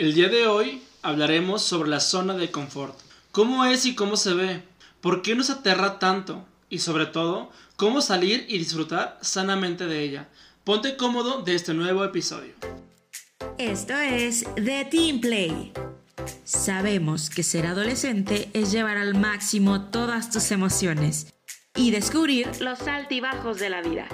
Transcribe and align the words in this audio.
El 0.00 0.14
día 0.14 0.30
de 0.30 0.46
hoy 0.46 0.82
hablaremos 1.02 1.60
sobre 1.60 1.90
la 1.90 2.00
zona 2.00 2.32
de 2.32 2.50
confort. 2.50 2.98
¿Cómo 3.32 3.66
es 3.66 3.84
y 3.84 3.94
cómo 3.94 4.16
se 4.16 4.32
ve? 4.32 4.62
¿Por 5.02 5.20
qué 5.20 5.34
nos 5.34 5.50
aterra 5.50 5.98
tanto? 5.98 6.42
Y 6.70 6.78
sobre 6.78 7.04
todo, 7.04 7.50
¿cómo 7.76 8.00
salir 8.00 8.46
y 8.48 8.56
disfrutar 8.56 9.18
sanamente 9.20 9.84
de 9.84 10.02
ella? 10.02 10.28
Ponte 10.64 10.96
cómodo 10.96 11.42
de 11.42 11.54
este 11.54 11.74
nuevo 11.74 12.02
episodio. 12.02 12.54
Esto 13.58 13.92
es 13.92 14.46
The 14.54 14.86
Team 14.86 15.20
Play. 15.20 15.74
Sabemos 16.44 17.28
que 17.28 17.42
ser 17.42 17.66
adolescente 17.66 18.48
es 18.54 18.72
llevar 18.72 18.96
al 18.96 19.14
máximo 19.14 19.90
todas 19.90 20.30
tus 20.30 20.50
emociones 20.50 21.26
y 21.76 21.90
descubrir 21.90 22.48
los 22.62 22.88
altibajos 22.88 23.58
de 23.58 23.68
la 23.68 23.82
vida. 23.82 24.08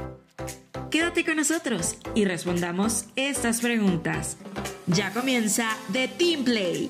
Quédate 0.91 1.25
con 1.25 1.37
nosotros 1.37 1.95
y 2.17 2.25
respondamos 2.25 3.05
estas 3.15 3.61
preguntas. 3.61 4.37
Ya 4.89 5.13
comienza 5.13 5.77
The 5.93 6.07
Team 6.07 6.45
Play. 6.45 6.89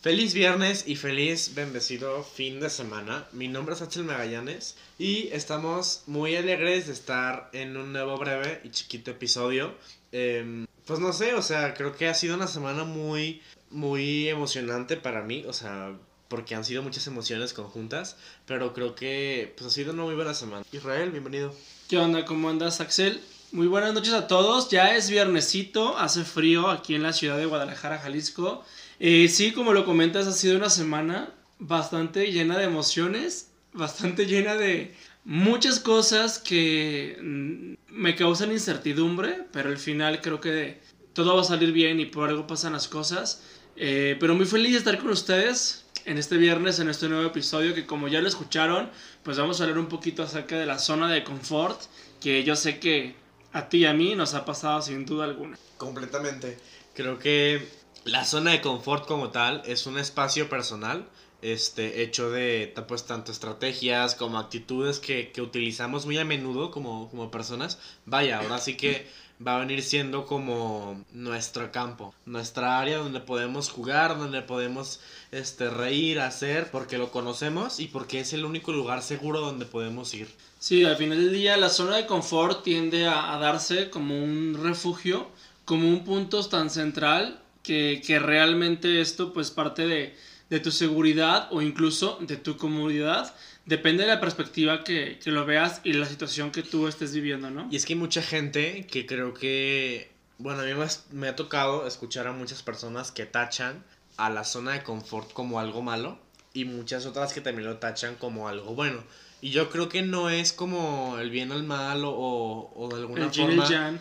Feliz 0.00 0.32
viernes 0.32 0.84
y 0.86 0.94
feliz 0.94 1.56
bendecido 1.56 2.22
fin 2.22 2.60
de 2.60 2.70
semana. 2.70 3.26
Mi 3.32 3.48
nombre 3.48 3.74
es 3.74 3.82
Axel 3.82 4.04
Magallanes 4.04 4.76
y 4.96 5.26
estamos 5.32 6.04
muy 6.06 6.36
alegres 6.36 6.86
de 6.86 6.92
estar 6.92 7.50
en 7.52 7.76
un 7.76 7.92
nuevo 7.92 8.16
breve 8.16 8.60
y 8.62 8.70
chiquito 8.70 9.10
episodio. 9.10 9.74
Em, 10.12 10.68
pues 10.86 11.00
no 11.00 11.12
sé, 11.12 11.34
o 11.34 11.42
sea, 11.42 11.74
creo 11.74 11.96
que 11.96 12.06
ha 12.06 12.14
sido 12.14 12.36
una 12.36 12.46
semana 12.46 12.84
muy, 12.84 13.42
muy 13.70 14.28
emocionante 14.28 14.96
para 14.96 15.22
mí, 15.22 15.44
o 15.48 15.52
sea, 15.52 15.96
porque 16.28 16.54
han 16.54 16.64
sido 16.64 16.84
muchas 16.84 17.08
emociones 17.08 17.54
conjuntas, 17.54 18.16
pero 18.46 18.72
creo 18.72 18.94
que 18.94 19.52
pues 19.56 19.66
ha 19.66 19.74
sido 19.74 19.92
una 19.92 20.04
muy 20.04 20.14
buena 20.14 20.32
semana. 20.32 20.64
Israel, 20.70 21.10
bienvenido. 21.10 21.52
¿Qué 21.88 21.98
onda? 21.98 22.24
¿Cómo 22.24 22.48
andas, 22.48 22.80
Axel? 22.80 23.20
Muy 23.50 23.66
buenas 23.66 23.94
noches 23.94 24.12
a 24.12 24.26
todos. 24.26 24.68
Ya 24.68 24.94
es 24.94 25.08
viernesito, 25.08 25.96
hace 25.96 26.24
frío 26.24 26.68
aquí 26.68 26.94
en 26.94 27.02
la 27.02 27.14
ciudad 27.14 27.38
de 27.38 27.46
Guadalajara, 27.46 27.98
Jalisco. 27.98 28.62
Eh, 29.00 29.26
sí, 29.28 29.52
como 29.52 29.72
lo 29.72 29.86
comentas, 29.86 30.26
ha 30.26 30.32
sido 30.32 30.58
una 30.58 30.68
semana 30.68 31.32
bastante 31.58 32.30
llena 32.30 32.58
de 32.58 32.64
emociones, 32.64 33.50
bastante 33.72 34.26
llena 34.26 34.54
de 34.56 34.94
muchas 35.24 35.80
cosas 35.80 36.38
que 36.38 37.16
mm, 37.22 37.72
me 37.88 38.14
causan 38.16 38.52
incertidumbre, 38.52 39.44
pero 39.50 39.70
al 39.70 39.78
final 39.78 40.20
creo 40.20 40.42
que 40.42 40.82
todo 41.14 41.34
va 41.34 41.40
a 41.40 41.44
salir 41.44 41.72
bien 41.72 42.00
y 42.00 42.04
por 42.04 42.28
algo 42.28 42.46
pasan 42.46 42.74
las 42.74 42.86
cosas. 42.86 43.42
Eh, 43.76 44.18
pero 44.20 44.34
muy 44.34 44.44
feliz 44.44 44.72
de 44.72 44.78
estar 44.78 44.98
con 44.98 45.08
ustedes 45.08 45.86
en 46.04 46.18
este 46.18 46.36
viernes, 46.36 46.80
en 46.80 46.90
este 46.90 47.08
nuevo 47.08 47.26
episodio, 47.26 47.74
que 47.74 47.86
como 47.86 48.08
ya 48.08 48.20
lo 48.20 48.28
escucharon, 48.28 48.90
pues 49.22 49.38
vamos 49.38 49.58
a 49.58 49.64
hablar 49.64 49.78
un 49.78 49.88
poquito 49.88 50.22
acerca 50.22 50.58
de 50.58 50.66
la 50.66 50.78
zona 50.78 51.10
de 51.10 51.24
confort, 51.24 51.80
que 52.20 52.44
yo 52.44 52.54
sé 52.54 52.78
que 52.78 53.14
a 53.52 53.68
ti 53.68 53.78
y 53.78 53.86
a 53.86 53.92
mí 53.92 54.14
nos 54.14 54.34
ha 54.34 54.44
pasado 54.44 54.82
sin 54.82 55.04
duda 55.04 55.24
alguna. 55.24 55.58
Completamente. 55.76 56.58
Creo 56.94 57.18
que 57.18 57.66
la 58.04 58.24
zona 58.24 58.52
de 58.52 58.60
confort 58.60 59.06
como 59.06 59.30
tal 59.30 59.62
es 59.66 59.86
un 59.86 59.98
espacio 59.98 60.48
personal 60.48 61.08
este, 61.42 62.02
hecho 62.02 62.30
de 62.30 62.74
pues, 62.88 63.06
tanto 63.06 63.30
estrategias 63.30 64.14
como 64.14 64.38
actitudes 64.38 64.98
que, 64.98 65.30
que 65.30 65.40
utilizamos 65.40 66.04
muy 66.04 66.18
a 66.18 66.24
menudo 66.24 66.70
como, 66.70 67.08
como 67.10 67.30
personas. 67.30 67.78
Vaya, 68.06 68.40
ahora 68.40 68.58
sí 68.58 68.76
que 68.76 69.06
va 69.46 69.56
a 69.56 69.60
venir 69.60 69.82
siendo 69.82 70.26
como 70.26 71.04
nuestro 71.12 71.70
campo, 71.70 72.14
nuestra 72.26 72.80
área 72.80 72.98
donde 72.98 73.20
podemos 73.20 73.70
jugar, 73.70 74.18
donde 74.18 74.42
podemos 74.42 75.00
este, 75.30 75.70
reír, 75.70 76.20
hacer, 76.20 76.70
porque 76.70 76.98
lo 76.98 77.10
conocemos 77.10 77.78
y 77.80 77.86
porque 77.86 78.20
es 78.20 78.32
el 78.32 78.44
único 78.44 78.72
lugar 78.72 79.02
seguro 79.02 79.40
donde 79.40 79.64
podemos 79.64 80.12
ir. 80.14 80.28
Sí, 80.58 80.84
al 80.84 80.96
final 80.96 81.18
del 81.18 81.32
día 81.32 81.56
la 81.56 81.68
zona 81.68 81.96
de 81.96 82.06
confort 82.06 82.64
tiende 82.64 83.06
a, 83.06 83.38
darse 83.38 83.90
como 83.90 84.22
un 84.22 84.58
refugio, 84.60 85.28
como 85.64 85.88
un 85.88 86.04
punto 86.04 86.44
tan 86.46 86.70
central 86.70 87.40
que, 87.62 88.02
que 88.04 88.18
realmente 88.18 89.00
esto 89.00 89.32
pues 89.32 89.50
parte 89.50 89.86
de, 89.86 90.16
de, 90.50 90.60
tu 90.60 90.72
seguridad 90.72 91.48
o 91.52 91.62
incluso 91.62 92.18
de 92.20 92.36
tu 92.36 92.56
comodidad. 92.56 93.32
Depende 93.68 94.04
de 94.04 94.08
la 94.08 94.18
perspectiva 94.18 94.82
que, 94.82 95.18
que 95.22 95.30
lo 95.30 95.44
veas 95.44 95.82
y 95.84 95.92
la 95.92 96.06
situación 96.06 96.50
que 96.50 96.62
tú 96.62 96.88
estés 96.88 97.12
viviendo, 97.12 97.50
¿no? 97.50 97.68
Y 97.70 97.76
es 97.76 97.84
que 97.84 97.92
hay 97.92 97.98
mucha 97.98 98.22
gente 98.22 98.86
que 98.86 99.04
creo 99.04 99.34
que, 99.34 100.10
bueno, 100.38 100.62
a 100.62 100.64
mí 100.64 100.72
me, 100.72 100.86
me 101.12 101.28
ha 101.28 101.36
tocado 101.36 101.86
escuchar 101.86 102.26
a 102.26 102.32
muchas 102.32 102.62
personas 102.62 103.12
que 103.12 103.26
tachan 103.26 103.84
a 104.16 104.30
la 104.30 104.44
zona 104.44 104.72
de 104.72 104.82
confort 104.82 105.34
como 105.34 105.60
algo 105.60 105.82
malo 105.82 106.18
y 106.54 106.64
muchas 106.64 107.04
otras 107.04 107.34
que 107.34 107.42
también 107.42 107.68
lo 107.68 107.76
tachan 107.76 108.14
como 108.14 108.48
algo 108.48 108.74
bueno. 108.74 109.04
Y 109.40 109.50
yo 109.50 109.70
creo 109.70 109.88
que 109.88 110.02
no 110.02 110.30
es 110.30 110.52
como 110.52 111.16
el 111.18 111.30
bien 111.30 111.52
o 111.52 111.54
el 111.54 111.62
mal 111.62 112.02
o, 112.04 112.72
o 112.74 112.88
de 112.88 112.96
alguna 112.96 113.30
forma. 113.30 113.98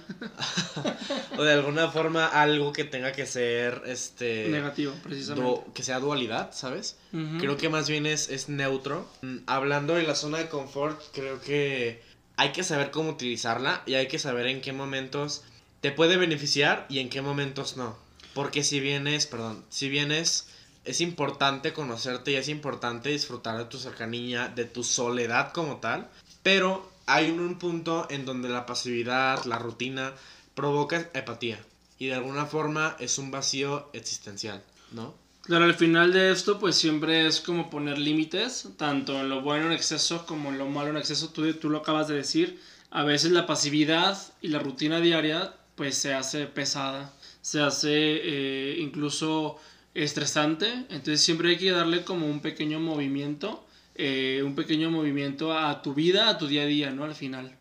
o 1.38 1.44
de 1.44 1.54
alguna 1.54 1.92
forma 1.92 2.26
algo 2.26 2.74
que 2.74 2.84
tenga 2.84 3.12
que 3.12 3.28
ser 3.28 3.84
este 3.86 4.48
negativo, 4.50 4.94
precisamente. 5.04 5.62
que 5.76 5.84
sea 5.84 6.00
dualidad, 6.00 6.52
¿sabes? 6.54 6.98
Creo 7.40 7.58
que 7.58 7.70
más 7.70 7.88
bien 7.88 8.08
es, 8.08 8.30
es 8.30 8.50
neutro. 8.50 9.08
Mm, 9.22 9.38
hablando 9.46 9.94
de 9.94 10.04
la 10.04 10.16
zona 10.16 10.40
de 10.40 10.50
confort, 10.50 11.00
creo 11.14 11.40
que 11.42 12.02
hay 12.36 12.52
que 12.52 12.64
saber 12.64 12.90
cómo 12.90 13.12
utilizarla 13.12 13.84
y 13.86 13.94
hay 13.94 14.08
que 14.08 14.18
saber 14.20 14.48
en 14.48 14.62
qué 14.62 14.74
momentos 14.74 15.44
te 15.82 15.92
puede 15.92 16.18
beneficiar 16.18 16.88
y 16.90 17.00
en 17.00 17.10
qué 17.10 17.22
momentos 17.22 17.78
no. 17.78 17.96
Porque 18.34 18.64
si 18.64 18.80
vienes, 18.80 19.28
perdón, 19.28 19.64
si 19.70 19.90
vienes 19.90 20.48
es 20.88 21.02
importante 21.02 21.74
conocerte 21.74 22.32
y 22.32 22.36
es 22.36 22.48
importante 22.48 23.10
disfrutar 23.10 23.58
de 23.58 23.66
tu 23.66 23.78
cercanía, 23.78 24.48
de 24.48 24.64
tu 24.64 24.84
soledad 24.84 25.52
como 25.52 25.78
tal, 25.78 26.10
pero 26.44 26.90
hay 27.06 27.30
un, 27.30 27.60
punto 27.60 28.08
en 28.10 28.26
donde 28.26 28.48
la 28.48 28.66
pasividad, 28.66 29.44
la 29.46 29.60
rutina, 29.60 30.14
provoca 30.56 31.10
empatía 31.14 31.60
y 32.00 32.08
de 32.08 32.16
alguna 32.16 32.46
forma 32.46 32.96
es 33.00 33.18
un 33.18 33.32
vacío 33.32 33.90
existencial, 33.94 34.64
¿no? 34.92 35.14
Claro, 35.42 35.66
al 35.66 35.76
final 35.76 36.14
de 36.14 36.32
esto 36.32 36.60
pues 36.60 36.76
siempre 36.76 37.28
es 37.28 37.42
como 37.42 37.70
poner 37.70 37.98
límites, 37.98 38.70
tanto 38.78 39.20
en 39.20 39.30
lo 39.30 39.42
bueno 39.42 39.68
en 39.68 39.74
exceso 39.74 40.26
como 40.26 40.50
en 40.50 40.58
lo 40.58 40.68
malo 40.68 40.90
en 40.90 40.98
exceso, 40.98 41.30
tú, 41.30 41.54
tú 41.54 41.70
lo 41.70 41.80
acabas 41.80 42.08
de 42.08 42.16
decir, 42.16 42.60
a 42.92 43.04
veces 43.04 43.32
la 43.32 43.46
pasividad 43.46 44.18
y 44.42 44.48
la 44.50 44.60
rutina 44.60 45.00
diaria 45.00 45.54
pues 45.76 45.98
se 45.98 46.14
hace 46.14 46.48
pesada, 46.48 47.14
se 47.42 47.62
hace 47.62 47.92
eh, 47.94 48.78
incluso 48.80 49.58
estresante, 50.04 50.68
entonces 50.90 51.22
siempre 51.22 51.50
hay 51.50 51.58
que 51.58 51.72
darle 51.72 52.04
como 52.04 52.28
un 52.28 52.40
pequeño 52.40 52.80
movimiento, 52.80 53.66
eh, 53.96 54.42
un 54.46 54.56
pequeño 54.56 54.92
movimiento 54.92 55.58
a 55.58 55.82
tu 55.82 55.94
vida, 55.94 56.30
a 56.30 56.38
tu 56.38 56.48
día 56.48 56.64
a 56.64 56.66
día, 56.66 56.92
¿no? 56.92 57.04
Al 57.04 57.16
final. 57.16 57.58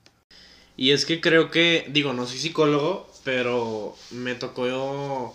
Y 0.77 0.91
es 0.91 1.07
que 1.07 1.21
creo 1.21 1.51
que, 1.51 1.87
digo, 1.89 2.13
no 2.13 2.27
soy 2.27 2.39
psicólogo, 2.39 3.11
pero 3.25 3.97
me 4.11 4.35
tocó 4.35 5.35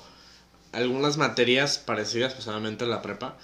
algunas 0.71 1.17
materias 1.17 1.79
parecidas, 1.79 2.33
personalmente 2.33 2.83
en 2.83 2.91
la 2.91 3.01
prepa. 3.01 3.37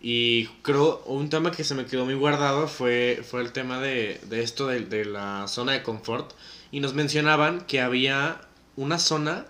Y 0.00 0.46
creo 0.62 1.02
un 1.06 1.28
tema 1.28 1.52
que 1.52 1.62
se 1.62 1.74
me 1.74 1.84
quedó 1.84 2.06
muy 2.06 2.14
guardado 2.14 2.66
fue, 2.66 3.22
fue 3.28 3.42
el 3.42 3.52
tema 3.52 3.80
de, 3.80 4.20
de 4.28 4.42
esto 4.42 4.66
de, 4.66 4.80
de 4.80 5.04
la 5.04 5.46
zona 5.46 5.72
de 5.72 5.82
confort. 5.82 6.32
Y 6.72 6.80
nos 6.80 6.94
mencionaban 6.94 7.60
que 7.66 7.80
había 7.82 8.40
una 8.76 8.98
zona 8.98 9.44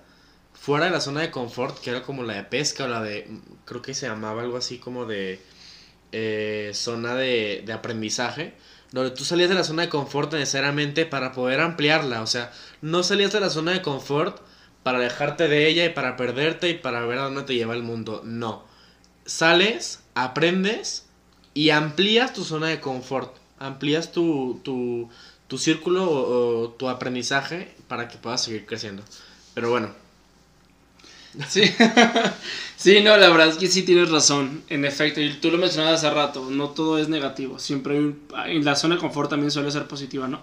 fuera 0.62 0.84
de 0.84 0.92
la 0.92 1.00
zona 1.00 1.22
de 1.22 1.32
confort, 1.32 1.76
que 1.80 1.90
era 1.90 2.04
como 2.04 2.22
la 2.22 2.34
de 2.34 2.44
pesca 2.44 2.84
o 2.84 2.88
la 2.88 3.02
de, 3.02 3.28
creo 3.64 3.82
que 3.82 3.94
se 3.94 4.06
llamaba 4.06 4.42
algo 4.42 4.56
así 4.56 4.78
como 4.78 5.06
de 5.06 5.40
eh, 6.12 6.70
zona 6.72 7.16
de, 7.16 7.64
de 7.66 7.72
aprendizaje, 7.72 8.54
donde 8.92 9.10
tú 9.10 9.24
salías 9.24 9.48
de 9.48 9.56
la 9.56 9.64
zona 9.64 9.82
de 9.82 9.88
confort 9.88 10.32
necesariamente 10.32 11.04
para 11.04 11.32
poder 11.32 11.58
ampliarla, 11.58 12.22
o 12.22 12.28
sea, 12.28 12.52
no 12.80 13.02
salías 13.02 13.32
de 13.32 13.40
la 13.40 13.50
zona 13.50 13.72
de 13.72 13.82
confort 13.82 14.38
para 14.84 14.98
alejarte 14.98 15.48
de 15.48 15.66
ella 15.66 15.84
y 15.84 15.88
para 15.88 16.16
perderte 16.16 16.68
y 16.70 16.74
para 16.74 17.04
ver 17.06 17.18
a 17.18 17.24
dónde 17.24 17.42
te 17.42 17.56
lleva 17.56 17.74
el 17.74 17.82
mundo, 17.82 18.22
no. 18.24 18.64
Sales, 19.26 20.04
aprendes 20.14 21.06
y 21.54 21.70
amplías 21.70 22.34
tu 22.34 22.44
zona 22.44 22.68
de 22.68 22.78
confort, 22.78 23.36
amplías 23.58 24.12
tu, 24.12 24.60
tu, 24.62 25.10
tu 25.48 25.58
círculo 25.58 26.08
o 26.08 26.70
tu 26.70 26.88
aprendizaje 26.88 27.74
para 27.88 28.06
que 28.06 28.16
puedas 28.16 28.44
seguir 28.44 28.64
creciendo. 28.64 29.02
Pero 29.54 29.68
bueno, 29.68 30.01
Sí. 31.49 31.62
sí, 32.76 33.00
no, 33.00 33.17
la 33.17 33.31
verdad 33.31 33.49
es 33.49 33.56
que 33.56 33.69
sí 33.69 33.82
tienes 33.82 34.11
razón. 34.11 34.62
En 34.69 34.84
efecto, 34.84 35.20
y 35.20 35.32
tú 35.34 35.50
lo 35.50 35.58
mencionabas 35.58 36.05
hace 36.05 36.14
rato, 36.14 36.49
no 36.50 36.70
todo 36.70 36.99
es 36.99 37.08
negativo. 37.08 37.58
Siempre 37.58 37.96
en 37.96 38.64
la 38.64 38.76
zona 38.76 38.96
de 38.96 39.00
confort 39.00 39.31
también 39.31 39.50
suele 39.50 39.70
ser 39.70 39.87
positiva, 39.87 40.29
¿no? 40.29 40.40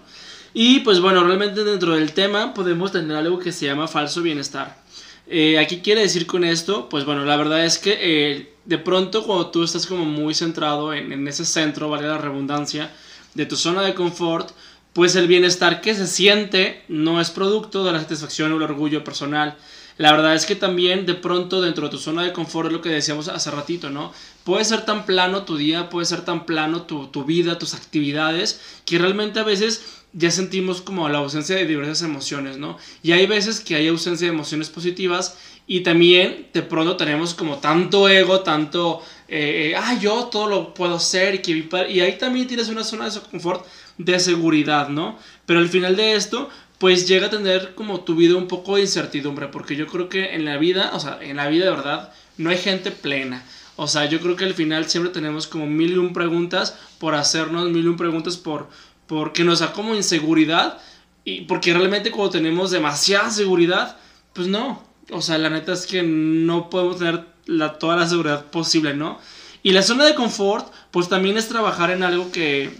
Y 0.52 0.80
pues 0.80 1.00
bueno, 1.00 1.22
realmente 1.22 1.62
dentro 1.62 1.94
del 1.94 2.12
tema 2.12 2.54
podemos 2.54 2.90
tener 2.90 3.16
algo 3.16 3.38
que 3.38 3.52
se 3.52 3.66
llama 3.66 3.86
falso 3.86 4.20
bienestar. 4.20 4.80
Eh, 5.28 5.60
aquí 5.60 5.78
quiere 5.78 6.00
decir 6.00 6.26
con 6.26 6.42
esto, 6.42 6.88
pues 6.88 7.04
bueno, 7.04 7.24
la 7.24 7.36
verdad 7.36 7.64
es 7.64 7.78
que 7.78 7.96
eh, 8.00 8.52
de 8.64 8.78
pronto 8.78 9.22
cuando 9.24 9.50
tú 9.50 9.62
estás 9.62 9.86
como 9.86 10.04
muy 10.04 10.34
centrado 10.34 10.92
en, 10.92 11.12
en 11.12 11.28
ese 11.28 11.44
centro, 11.44 11.88
vale 11.88 12.08
la 12.08 12.18
redundancia, 12.18 12.90
de 13.34 13.46
tu 13.46 13.54
zona 13.54 13.82
de 13.82 13.94
confort, 13.94 14.50
pues 14.92 15.14
el 15.14 15.28
bienestar 15.28 15.80
que 15.80 15.94
se 15.94 16.08
siente 16.08 16.82
no 16.88 17.20
es 17.20 17.30
producto 17.30 17.84
de 17.84 17.92
la 17.92 18.00
satisfacción 18.00 18.52
o 18.52 18.56
el 18.56 18.62
orgullo 18.62 19.04
personal, 19.04 19.56
la 20.00 20.12
verdad 20.12 20.34
es 20.34 20.46
que 20.46 20.56
también 20.56 21.04
de 21.04 21.12
pronto 21.12 21.60
dentro 21.60 21.84
de 21.84 21.90
tu 21.90 21.98
zona 21.98 22.22
de 22.24 22.32
confort 22.32 22.68
es 22.68 22.72
lo 22.72 22.80
que 22.80 22.88
decíamos 22.88 23.28
hace 23.28 23.50
ratito, 23.50 23.90
¿no? 23.90 24.14
Puede 24.44 24.64
ser 24.64 24.86
tan 24.86 25.04
plano 25.04 25.42
tu 25.42 25.58
día, 25.58 25.90
puede 25.90 26.06
ser 26.06 26.24
tan 26.24 26.46
plano 26.46 26.84
tu, 26.84 27.24
vida, 27.24 27.58
tus 27.58 27.74
actividades, 27.74 28.62
que 28.86 28.96
realmente 28.96 29.40
a 29.40 29.42
veces 29.42 29.84
ya 30.14 30.30
sentimos 30.30 30.80
como 30.80 31.06
la 31.10 31.18
ausencia 31.18 31.54
de 31.54 31.66
diversas 31.66 32.00
emociones, 32.00 32.56
¿no? 32.56 32.78
Y 33.02 33.12
hay 33.12 33.26
veces 33.26 33.60
que 33.60 33.74
hay 33.74 33.88
ausencia 33.88 34.26
de 34.26 34.32
emociones 34.32 34.70
positivas 34.70 35.36
y 35.66 35.80
también 35.80 36.46
de 36.54 36.62
pronto 36.62 36.96
tenemos 36.96 37.34
como 37.34 37.58
tanto 37.58 38.08
ego, 38.08 38.40
tanto, 38.40 39.02
eh, 39.28 39.74
ah, 39.76 39.98
yo 40.00 40.30
todo 40.32 40.46
lo 40.46 40.72
puedo 40.72 40.94
hacer 40.94 41.42
y 41.46 42.00
ahí 42.00 42.16
también 42.16 42.46
tienes 42.46 42.70
una 42.70 42.84
zona 42.84 43.10
de 43.10 43.20
confort, 43.20 43.66
de 43.98 44.18
seguridad, 44.18 44.88
¿no? 44.88 45.18
Pero 45.44 45.60
al 45.60 45.68
final 45.68 45.94
de 45.94 46.14
esto, 46.14 46.48
pues 46.80 47.06
llega 47.06 47.26
a 47.26 47.30
tener 47.30 47.74
como 47.74 48.00
tu 48.00 48.16
vida 48.16 48.36
un 48.36 48.48
poco 48.48 48.76
de 48.76 48.80
incertidumbre, 48.80 49.48
porque 49.48 49.76
yo 49.76 49.86
creo 49.86 50.08
que 50.08 50.34
en 50.34 50.46
la 50.46 50.56
vida, 50.56 50.92
o 50.94 50.98
sea, 50.98 51.18
en 51.20 51.36
la 51.36 51.46
vida 51.46 51.66
de 51.66 51.72
verdad, 51.72 52.10
no 52.38 52.48
hay 52.48 52.56
gente 52.56 52.90
plena. 52.90 53.44
O 53.76 53.86
sea, 53.86 54.06
yo 54.06 54.18
creo 54.18 54.34
que 54.34 54.46
al 54.46 54.54
final 54.54 54.88
siempre 54.88 55.12
tenemos 55.12 55.46
como 55.46 55.66
mil 55.66 55.92
y 55.92 55.98
un 55.98 56.14
preguntas 56.14 56.78
por 56.98 57.14
hacernos, 57.14 57.68
mil 57.68 57.84
y 57.84 57.88
un 57.88 57.98
preguntas 57.98 58.38
por, 58.38 58.70
porque 59.06 59.44
nos 59.44 59.58
da 59.58 59.74
como 59.74 59.94
inseguridad 59.94 60.78
y 61.22 61.42
porque 61.42 61.74
realmente 61.74 62.10
cuando 62.10 62.30
tenemos 62.30 62.70
demasiada 62.70 63.30
seguridad, 63.30 63.98
pues 64.32 64.48
no, 64.48 64.82
o 65.10 65.20
sea, 65.20 65.36
la 65.36 65.50
neta 65.50 65.74
es 65.74 65.86
que 65.86 66.02
no 66.02 66.70
podemos 66.70 66.96
tener 66.96 67.26
la, 67.44 67.78
toda 67.78 67.96
la 67.96 68.08
seguridad 68.08 68.46
posible, 68.46 68.94
¿no? 68.94 69.18
Y 69.62 69.72
la 69.72 69.82
zona 69.82 70.06
de 70.06 70.14
confort, 70.14 70.72
pues 70.92 71.10
también 71.10 71.36
es 71.36 71.46
trabajar 71.46 71.90
en 71.90 72.04
algo 72.04 72.32
que, 72.32 72.70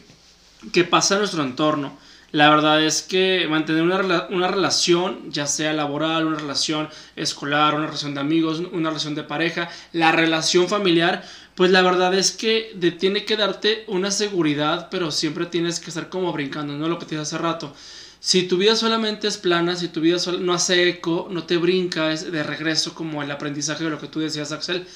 que 0.72 0.84
pasa 0.84 1.16
en 1.16 1.20
nuestro 1.20 1.42
entorno. 1.42 1.98
La 2.32 2.48
verdad 2.48 2.82
es 2.84 3.02
que 3.02 3.46
mantener 3.50 3.82
una, 3.82 4.26
una, 4.30 4.48
relación, 4.48 5.30
ya 5.32 5.46
sea 5.46 5.72
laboral, 5.72 6.26
una 6.26 6.38
relación 6.38 6.88
escolar, 7.16 7.74
una 7.74 7.86
relación 7.86 8.14
de 8.14 8.20
amigos, 8.20 8.62
una 8.72 8.90
relación 8.90 9.16
de 9.16 9.24
pareja, 9.24 9.68
la 9.92 10.12
relación 10.12 10.68
familiar, 10.68 11.24
pues 11.56 11.72
la 11.72 11.82
verdad 11.82 12.14
es 12.14 12.30
que 12.30 12.74
tiene 12.98 13.24
que 13.24 13.36
darte 13.36 13.84
una 13.88 14.10
seguridad, 14.10 14.88
pero 14.90 15.10
siempre 15.10 15.46
tienes 15.46 15.80
que 15.80 15.90
estar 15.90 16.08
como 16.08 16.32
brincando, 16.32 16.72
¿no? 16.74 16.88
Lo 16.88 16.98
que 16.98 17.04
te 17.04 17.10
dije 17.10 17.22
hace 17.22 17.38
rato. 17.38 17.74
Si 18.20 18.44
tu 18.44 18.58
vida 18.58 18.76
solamente 18.76 19.28
es 19.28 19.38
plana, 19.38 19.76
si 19.76 19.88
tu 19.88 20.00
vida 20.00 20.18
no 20.38 20.52
hace 20.52 20.88
eco, 20.88 21.28
no 21.30 21.44
te 21.44 21.56
brinca 21.56 22.12
es 22.12 22.30
de 22.30 22.42
regreso 22.42 22.94
como 22.94 23.22
el 23.22 23.30
aprendizaje 23.30 23.84
de 23.84 23.90
lo 23.90 23.98
que 23.98 24.08
tú 24.08 24.20
decías, 24.20 24.52
Axel, 24.52 24.86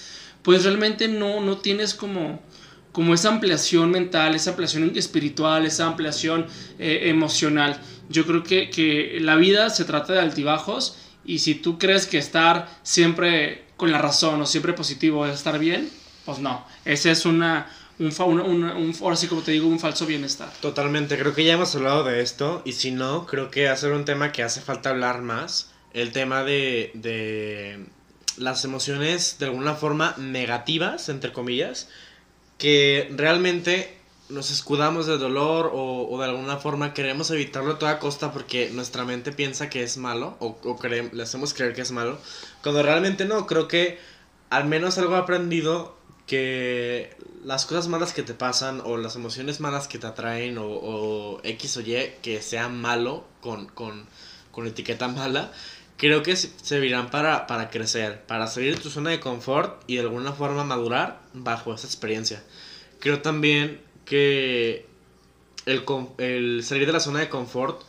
pues 0.42 0.64
realmente 0.64 1.08
no, 1.08 1.40
no 1.40 1.58
tienes 1.58 1.94
como, 1.94 2.42
como 2.94 3.12
esa 3.12 3.28
ampliación 3.28 3.90
mental, 3.90 4.36
esa 4.36 4.50
ampliación 4.50 4.92
espiritual, 4.94 5.66
esa 5.66 5.86
ampliación 5.86 6.46
eh, 6.78 7.08
emocional. 7.10 7.80
Yo 8.08 8.24
creo 8.24 8.44
que, 8.44 8.70
que 8.70 9.18
la 9.20 9.34
vida 9.34 9.68
se 9.70 9.84
trata 9.84 10.12
de 10.12 10.20
altibajos 10.20 10.96
y 11.24 11.40
si 11.40 11.56
tú 11.56 11.76
crees 11.76 12.06
que 12.06 12.18
estar 12.18 12.68
siempre 12.84 13.64
con 13.76 13.90
la 13.90 13.98
razón 13.98 14.40
o 14.40 14.46
siempre 14.46 14.74
positivo 14.74 15.26
es 15.26 15.34
estar 15.34 15.58
bien, 15.58 15.90
pues 16.24 16.38
no, 16.38 16.64
ese 16.84 17.10
es 17.10 17.26
una, 17.26 17.66
un, 17.98 18.12
un, 18.40 18.62
un, 18.62 18.94
ahora 19.02 19.16
sí 19.16 19.26
como 19.26 19.42
te 19.42 19.50
digo, 19.50 19.66
un 19.66 19.80
falso 19.80 20.06
bienestar. 20.06 20.52
Totalmente, 20.60 21.18
creo 21.18 21.34
que 21.34 21.44
ya 21.44 21.54
hemos 21.54 21.74
hablado 21.74 22.04
de 22.04 22.22
esto 22.22 22.62
y 22.64 22.74
si 22.74 22.92
no, 22.92 23.26
creo 23.26 23.50
que 23.50 23.66
hacer 23.68 23.90
un 23.90 24.04
tema 24.04 24.30
que 24.30 24.44
hace 24.44 24.60
falta 24.60 24.90
hablar 24.90 25.20
más, 25.20 25.72
el 25.94 26.12
tema 26.12 26.44
de, 26.44 26.92
de 26.94 27.86
las 28.36 28.64
emociones 28.64 29.38
de 29.40 29.46
alguna 29.46 29.74
forma 29.74 30.14
negativas, 30.16 31.08
entre 31.08 31.32
comillas, 31.32 31.88
que 32.58 33.10
realmente 33.16 33.96
nos 34.28 34.50
escudamos 34.50 35.06
de 35.06 35.18
dolor 35.18 35.70
o, 35.74 36.08
o, 36.10 36.18
de 36.18 36.24
alguna 36.24 36.56
forma 36.56 36.94
queremos 36.94 37.30
evitarlo 37.30 37.72
a 37.72 37.78
toda 37.78 37.98
costa 37.98 38.32
porque 38.32 38.70
nuestra 38.70 39.04
mente 39.04 39.32
piensa 39.32 39.68
que 39.68 39.82
es 39.82 39.96
malo 39.98 40.36
o, 40.40 40.56
o 40.64 40.78
le 40.88 41.22
hacemos 41.22 41.52
creer 41.52 41.74
que 41.74 41.82
es 41.82 41.92
malo, 41.92 42.18
cuando 42.62 42.82
realmente 42.82 43.26
no, 43.26 43.46
creo 43.46 43.68
que 43.68 43.98
al 44.50 44.66
menos 44.66 44.98
algo 44.98 45.16
aprendido 45.16 45.96
que 46.26 47.16
las 47.44 47.66
cosas 47.66 47.88
malas 47.88 48.12
que 48.12 48.22
te 48.22 48.34
pasan 48.34 48.80
o 48.84 48.96
las 48.96 49.16
emociones 49.16 49.60
malas 49.60 49.88
que 49.88 49.98
te 49.98 50.06
atraen 50.06 50.56
o, 50.58 51.40
X 51.42 51.76
o 51.76 51.80
Y 51.82 52.14
que 52.22 52.40
sea 52.40 52.68
malo 52.68 53.24
con, 53.40 53.66
con, 53.66 54.06
con 54.50 54.66
etiqueta 54.66 55.08
mala, 55.08 55.52
creo 55.96 56.22
que 56.22 56.36
servirán 56.36 57.10
para, 57.10 57.46
para 57.46 57.70
crecer, 57.70 58.22
para 58.26 58.46
salir 58.46 58.74
de 58.74 58.80
tu 58.80 58.90
zona 58.90 59.10
de 59.10 59.20
confort 59.20 59.82
y 59.86 59.96
de 59.96 60.02
alguna 60.02 60.32
forma 60.32 60.64
madurar 60.64 61.20
bajo 61.32 61.74
esa 61.74 61.86
experiencia. 61.86 62.42
Creo 63.00 63.20
también 63.20 63.80
que 64.04 64.86
el, 65.66 65.84
el 66.18 66.64
salir 66.64 66.86
de 66.86 66.92
la 66.92 67.00
zona 67.00 67.20
de 67.20 67.28
confort 67.28 67.82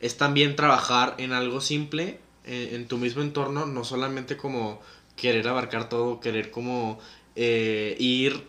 es 0.00 0.16
también 0.16 0.56
trabajar 0.56 1.14
en 1.18 1.32
algo 1.32 1.60
simple, 1.60 2.18
en, 2.44 2.74
en 2.74 2.88
tu 2.88 2.98
mismo 2.98 3.22
entorno, 3.22 3.66
no 3.66 3.84
solamente 3.84 4.36
como 4.36 4.80
querer 5.16 5.46
abarcar 5.48 5.88
todo, 5.88 6.20
querer 6.20 6.50
como 6.50 6.98
eh, 7.36 7.96
ir, 7.98 8.46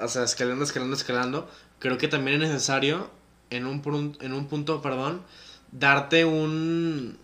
o 0.00 0.08
sea, 0.08 0.24
escalando, 0.24 0.64
escalando, 0.64 0.96
escalando, 0.96 1.50
creo 1.78 1.98
que 1.98 2.08
también 2.08 2.42
es 2.42 2.50
necesario 2.50 3.10
en 3.50 3.66
un, 3.66 4.16
en 4.20 4.32
un 4.32 4.46
punto, 4.46 4.82
perdón, 4.82 5.22
darte 5.70 6.24
un, 6.24 7.18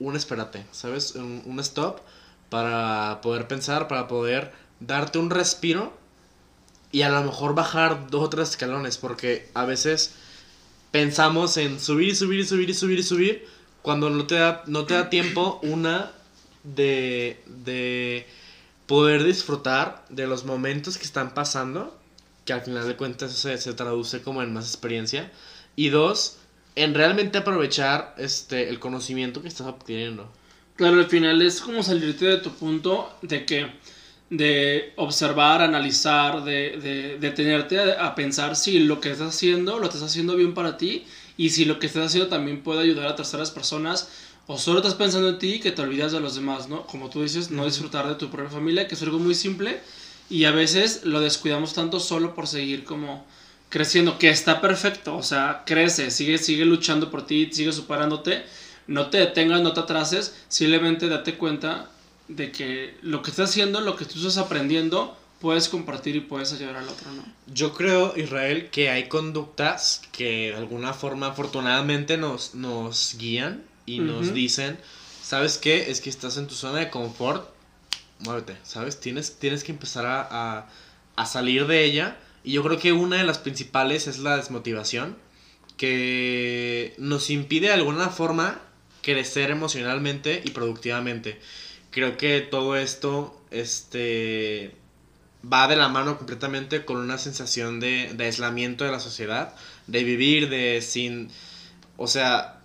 un 0.00 0.16
espérate, 0.16 0.64
¿sabes? 0.72 1.14
Un, 1.14 1.60
stop 1.60 2.00
para 2.48 3.20
poder 3.22 3.46
pensar, 3.46 3.86
para 3.86 4.08
poder 4.08 4.52
darte 4.80 5.18
un 5.18 5.30
respiro 5.30 5.92
y 6.90 7.02
a 7.02 7.10
lo 7.10 7.22
mejor 7.22 7.54
bajar 7.54 8.10
dos 8.10 8.24
o 8.24 8.30
tres 8.30 8.50
escalones, 8.50 8.96
porque 8.96 9.48
a 9.54 9.64
veces 9.64 10.14
pensamos 10.90 11.56
en 11.58 11.78
subir 11.78 12.08
y 12.08 12.14
subir 12.16 12.40
y 12.40 12.44
subir 12.44 12.70
y 12.70 12.74
subir 12.74 12.98
y 12.98 13.02
subir 13.04 13.48
cuando 13.82 14.10
no 14.10 14.26
te 14.26 14.34
da, 14.36 14.64
no 14.66 14.84
te 14.84 14.94
da 14.94 15.10
tiempo 15.10 15.60
una 15.62 16.10
de, 16.64 17.40
de 17.46 18.26
poder 18.86 19.22
disfrutar 19.22 20.04
de 20.08 20.26
los 20.26 20.44
momentos 20.44 20.98
que 20.98 21.04
están 21.04 21.32
pasando, 21.34 21.96
que 22.44 22.52
al 22.52 22.62
final 22.62 22.88
de 22.88 22.96
cuentas 22.96 23.32
se, 23.32 23.56
se 23.58 23.74
traduce 23.74 24.22
como 24.22 24.42
en 24.42 24.52
más 24.52 24.66
experiencia, 24.66 25.30
y 25.76 25.90
dos, 25.90 26.38
en 26.76 26.94
realmente 26.94 27.38
aprovechar 27.38 28.14
este, 28.18 28.68
el 28.68 28.78
conocimiento 28.78 29.42
que 29.42 29.48
estás 29.48 29.66
obteniendo. 29.66 30.30
Claro, 30.76 30.98
al 30.98 31.06
final 31.06 31.42
es 31.42 31.60
como 31.60 31.82
salirte 31.82 32.24
de 32.24 32.38
tu 32.38 32.50
punto 32.50 33.12
de 33.22 33.44
que 33.44 33.70
de 34.30 34.92
observar, 34.96 35.60
analizar, 35.60 36.44
de, 36.44 36.78
de, 36.80 37.18
detenerte 37.18 37.80
a, 37.80 38.06
a, 38.06 38.14
pensar 38.14 38.54
si 38.54 38.78
lo 38.78 39.00
que 39.00 39.10
estás 39.10 39.34
haciendo 39.34 39.80
lo 39.80 39.86
estás 39.86 40.02
haciendo 40.02 40.36
bien 40.36 40.54
para 40.54 40.76
ti 40.76 41.04
y 41.36 41.50
si 41.50 41.64
lo 41.64 41.80
que 41.80 41.86
estás 41.86 42.06
haciendo 42.06 42.28
también 42.28 42.62
puede 42.62 42.82
ayudar 42.82 43.08
a 43.08 43.16
terceras 43.16 43.50
personas 43.50 44.08
o 44.46 44.56
solo 44.56 44.78
estás 44.78 44.94
pensando 44.94 45.28
en 45.28 45.38
ti 45.38 45.58
que 45.58 45.72
te 45.72 45.82
olvidas 45.82 46.12
de 46.12 46.20
los 46.20 46.36
demás, 46.36 46.68
¿no? 46.68 46.86
Como 46.86 47.10
tú 47.10 47.22
dices, 47.22 47.50
no 47.50 47.64
disfrutar 47.64 48.08
de 48.08 48.14
tu 48.14 48.30
propia 48.30 48.50
familia, 48.50 48.86
que 48.86 48.94
es 48.94 49.02
algo 49.02 49.18
muy 49.18 49.34
simple 49.34 49.80
y 50.28 50.44
a 50.44 50.52
veces 50.52 51.04
lo 51.04 51.20
descuidamos 51.20 51.74
tanto 51.74 51.98
solo 51.98 52.34
por 52.34 52.46
seguir 52.46 52.84
como 52.84 53.26
creciendo, 53.70 54.18
que 54.18 54.28
está 54.28 54.60
perfecto, 54.60 55.16
o 55.16 55.22
sea, 55.22 55.62
crece, 55.64 56.10
sigue, 56.10 56.36
sigue 56.36 56.66
luchando 56.66 57.10
por 57.10 57.24
ti, 57.24 57.48
sigue 57.50 57.72
superándote, 57.72 58.44
no 58.86 59.08
te 59.08 59.18
detengas, 59.18 59.62
no 59.62 59.72
te 59.72 59.80
atrases, 59.80 60.36
simplemente 60.48 61.08
date 61.08 61.38
cuenta 61.38 61.88
de 62.28 62.52
que 62.52 62.98
lo 63.00 63.22
que 63.22 63.30
estás 63.30 63.50
haciendo, 63.50 63.80
lo 63.80 63.96
que 63.96 64.04
tú 64.04 64.18
estás 64.18 64.36
aprendiendo, 64.36 65.16
puedes 65.40 65.68
compartir 65.68 66.16
y 66.16 66.20
puedes 66.20 66.52
ayudar 66.52 66.76
al 66.76 66.88
otro, 66.88 67.10
¿no? 67.12 67.24
Yo 67.52 67.72
creo, 67.72 68.14
Israel, 68.16 68.68
que 68.70 68.90
hay 68.90 69.08
conductas 69.08 70.02
que 70.12 70.50
de 70.50 70.56
alguna 70.56 70.92
forma 70.92 71.28
afortunadamente 71.28 72.18
nos, 72.18 72.54
nos 72.54 73.16
guían 73.18 73.64
y 73.86 74.00
nos 74.00 74.34
dicen, 74.34 74.78
¿sabes 75.22 75.58
qué? 75.58 75.90
Es 75.90 76.00
que 76.00 76.10
estás 76.10 76.36
en 76.36 76.46
tu 76.46 76.54
zona 76.54 76.80
de 76.80 76.90
confort, 76.90 77.48
muévete, 78.20 78.56
¿sabes? 78.62 79.00
Tienes, 79.00 79.38
tienes 79.38 79.64
que 79.64 79.72
empezar 79.72 80.06
a, 80.06 80.68
a, 81.16 81.26
salir 81.26 81.66
de 81.66 81.84
ella. 81.84 82.18
Y 82.44 82.52
yo 82.52 82.62
creo 82.62 82.78
que 82.78 82.92
una 82.92 83.16
de 83.16 83.24
las 83.24 83.38
principales 83.38 84.06
es 84.06 84.18
la 84.18 84.36
desmotivación, 84.36 85.16
que 85.76 86.94
nos 86.98 87.30
impide 87.30 87.68
de 87.68 87.72
alguna 87.72 88.08
forma 88.10 88.60
crecer 89.02 89.50
emocionalmente 89.50 90.42
y 90.44 90.50
productivamente. 90.50 91.40
Creo 91.90 92.16
que 92.16 92.40
todo 92.40 92.76
esto 92.76 93.40
este, 93.50 94.74
va 95.50 95.68
de 95.68 95.76
la 95.76 95.88
mano 95.88 96.18
completamente 96.18 96.84
con 96.84 96.98
una 96.98 97.18
sensación 97.18 97.80
de, 97.80 98.12
de 98.14 98.24
aislamiento 98.24 98.84
de 98.84 98.92
la 98.92 99.00
sociedad, 99.00 99.54
de 99.86 100.04
vivir 100.04 100.48
de 100.48 100.82
sin... 100.82 101.30
O 101.96 102.06
sea, 102.06 102.60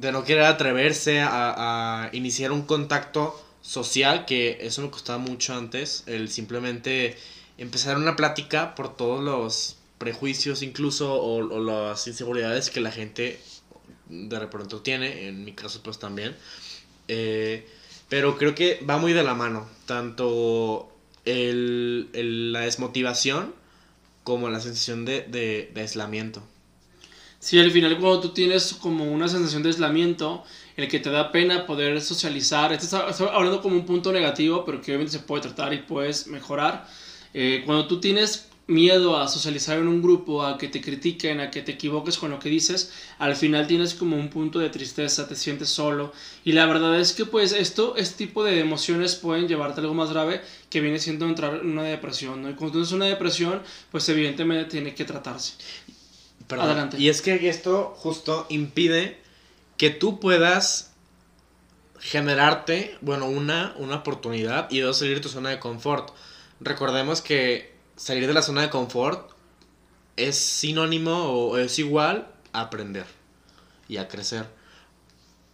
de 0.00 0.12
no 0.12 0.24
querer 0.24 0.44
atreverse 0.44 1.20
a, 1.22 2.10
iniciar 2.12 2.52
un 2.52 2.62
contacto 2.62 3.40
social, 3.62 4.26
que 4.26 4.58
eso 4.60 4.82
me 4.82 4.90
costaba 4.90 5.18
mucho 5.18 5.54
antes, 5.54 6.04
el 6.06 6.28
simplemente 6.28 7.16
empezar 7.58 7.96
una 7.96 8.16
plática 8.16 8.74
por 8.74 8.96
todos 8.96 9.22
los 9.22 9.76
prejuicios 9.98 10.62
incluso 10.62 11.14
o, 11.22 11.60
las 11.60 12.06
inseguridades 12.06 12.70
que 12.70 12.80
la 12.80 12.90
gente 12.90 13.40
de 14.08 14.38
repente 14.38 14.76
tiene, 14.82 15.28
en 15.28 15.44
mi 15.44 15.52
caso 15.52 15.82
pues 15.82 15.98
también. 15.98 16.36
Eh, 17.08 17.66
pero 18.08 18.36
creo 18.36 18.54
que 18.54 18.80
va 18.88 18.98
muy 18.98 19.12
de 19.12 19.22
la 19.22 19.34
mano, 19.34 19.66
tanto 19.86 20.92
el, 21.24 22.52
la 22.52 22.60
desmotivación 22.60 23.54
como 24.24 24.48
la 24.48 24.60
sensación 24.60 25.04
de, 25.04 25.22
de 25.22 25.80
aislamiento. 25.80 26.42
Sí, 27.44 27.58
al 27.58 27.70
final 27.70 27.98
cuando 27.98 28.20
tú 28.20 28.30
tienes 28.30 28.72
como 28.72 29.04
una 29.04 29.28
sensación 29.28 29.62
de 29.62 29.68
aislamiento, 29.68 30.44
el 30.76 30.88
que 30.88 30.98
te 30.98 31.10
da 31.10 31.30
pena 31.30 31.66
poder 31.66 32.00
socializar, 32.00 32.72
estás 32.72 33.20
hablando 33.20 33.60
como 33.60 33.76
un 33.76 33.84
punto 33.84 34.12
negativo, 34.12 34.64
pero 34.64 34.80
que 34.80 34.92
obviamente 34.92 35.12
se 35.12 35.18
puede 35.18 35.42
tratar 35.42 35.74
y 35.74 35.82
puedes 35.82 36.26
mejorar. 36.26 36.88
Eh, 37.34 37.62
cuando 37.66 37.86
tú 37.86 38.00
tienes 38.00 38.48
miedo 38.66 39.18
a 39.18 39.28
socializar 39.28 39.78
en 39.78 39.88
un 39.88 40.00
grupo, 40.00 40.44
a 40.44 40.56
que 40.56 40.68
te 40.68 40.80
critiquen, 40.80 41.40
a 41.40 41.50
que 41.50 41.60
te 41.60 41.72
equivoques 41.72 42.16
con 42.16 42.30
lo 42.30 42.38
que 42.38 42.48
dices, 42.48 42.92
al 43.18 43.36
final 43.36 43.66
tienes 43.66 43.94
como 43.94 44.16
un 44.16 44.30
punto 44.30 44.58
de 44.58 44.70
tristeza, 44.70 45.28
te 45.28 45.36
sientes 45.36 45.68
solo. 45.68 46.12
Y 46.44 46.52
la 46.52 46.66
verdad 46.66 46.98
es 46.98 47.12
que 47.12 47.26
pues 47.26 47.52
esto, 47.52 47.96
este 47.96 48.26
tipo 48.26 48.42
de 48.44 48.60
emociones 48.60 49.16
pueden 49.16 49.48
llevarte 49.48 49.80
a 49.80 49.82
algo 49.82 49.94
más 49.94 50.10
grave 50.10 50.40
que 50.70 50.80
viene 50.80 50.98
siendo 50.98 51.26
entrar 51.26 51.56
en 51.56 51.70
una 51.70 51.82
depresión, 51.82 52.42
¿no? 52.42 52.50
Y 52.50 52.54
cuando 52.54 52.72
tienes 52.72 52.92
una 52.92 53.06
depresión, 53.06 53.62
pues 53.90 54.08
evidentemente 54.08 54.70
tiene 54.70 54.94
que 54.94 55.04
tratarse. 55.04 55.54
Adelante. 56.48 56.98
Y 56.98 57.08
es 57.08 57.20
que 57.20 57.48
esto 57.48 57.94
justo 57.96 58.46
impide 58.48 59.18
que 59.76 59.90
tú 59.90 60.20
puedas 60.20 60.92
generarte, 61.98 62.96
bueno, 63.00 63.26
una, 63.26 63.74
una 63.78 63.96
oportunidad 63.96 64.70
y 64.70 64.80
dos, 64.80 64.98
salir 64.98 65.16
de 65.16 65.20
tu 65.20 65.28
zona 65.28 65.50
de 65.50 65.58
confort. 65.58 66.10
Recordemos 66.64 67.20
que 67.20 67.74
salir 67.94 68.26
de 68.26 68.32
la 68.32 68.40
zona 68.40 68.62
de 68.62 68.70
confort 68.70 69.30
es 70.16 70.36
sinónimo 70.36 71.24
o 71.24 71.58
es 71.58 71.78
igual 71.78 72.26
a 72.54 72.62
aprender 72.62 73.04
y 73.86 73.98
a 73.98 74.08
crecer. 74.08 74.46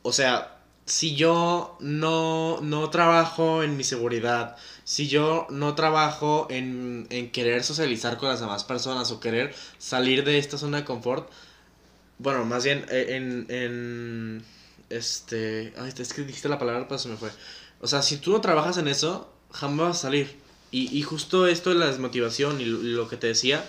O 0.02 0.12
sea, 0.12 0.58
si 0.86 1.16
yo 1.16 1.76
no, 1.80 2.60
no 2.62 2.90
trabajo 2.90 3.64
en 3.64 3.76
mi 3.76 3.82
seguridad, 3.82 4.56
si 4.84 5.08
yo 5.08 5.48
no 5.50 5.74
trabajo 5.74 6.46
en, 6.48 7.08
en 7.10 7.32
querer 7.32 7.64
socializar 7.64 8.16
con 8.16 8.28
las 8.28 8.38
demás 8.38 8.62
personas 8.62 9.10
o 9.10 9.18
querer 9.18 9.52
salir 9.78 10.24
de 10.24 10.38
esta 10.38 10.58
zona 10.58 10.78
de 10.78 10.84
confort, 10.84 11.28
bueno, 12.18 12.44
más 12.44 12.62
bien 12.64 12.86
eh, 12.88 13.16
en, 13.16 13.46
en 13.48 14.44
este, 14.90 15.74
ay, 15.76 15.92
es 15.98 16.12
que 16.12 16.22
dijiste 16.22 16.48
la 16.48 16.58
palabra, 16.60 16.86
pero 16.86 17.00
se 17.00 17.08
me 17.08 17.16
fue. 17.16 17.30
O 17.80 17.88
sea, 17.88 18.00
si 18.00 18.18
tú 18.18 18.30
no 18.30 18.40
trabajas 18.40 18.78
en 18.78 18.86
eso, 18.86 19.32
jamás 19.50 19.88
vas 19.88 19.98
a 19.98 20.02
salir. 20.02 20.49
Y, 20.70 20.96
y 20.96 21.02
justo 21.02 21.46
esto 21.46 21.70
de 21.70 21.76
la 21.76 21.86
desmotivación 21.86 22.60
y 22.60 22.64
lo, 22.64 23.08
que 23.08 23.16
te 23.16 23.28
decía, 23.28 23.64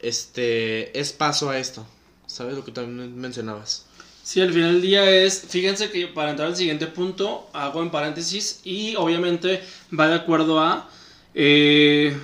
este, 0.00 0.98
es 0.98 1.12
paso 1.12 1.50
a 1.50 1.58
esto. 1.58 1.86
¿Sabes 2.26 2.56
lo 2.56 2.64
que 2.64 2.72
también 2.72 3.16
mencionabas? 3.18 3.86
Sí, 4.22 4.40
al 4.40 4.52
final 4.52 4.72
del 4.72 4.82
día 4.82 5.08
es, 5.08 5.44
fíjense 5.48 5.90
que 5.90 6.08
para 6.08 6.30
entrar 6.30 6.48
al 6.48 6.56
siguiente 6.56 6.86
punto, 6.88 7.48
hago 7.52 7.82
en 7.82 7.90
paréntesis 7.90 8.60
y 8.64 8.96
obviamente 8.96 9.62
va 9.98 10.08
de 10.08 10.14
acuerdo 10.14 10.58
a, 10.58 10.88
eh, 11.34 12.16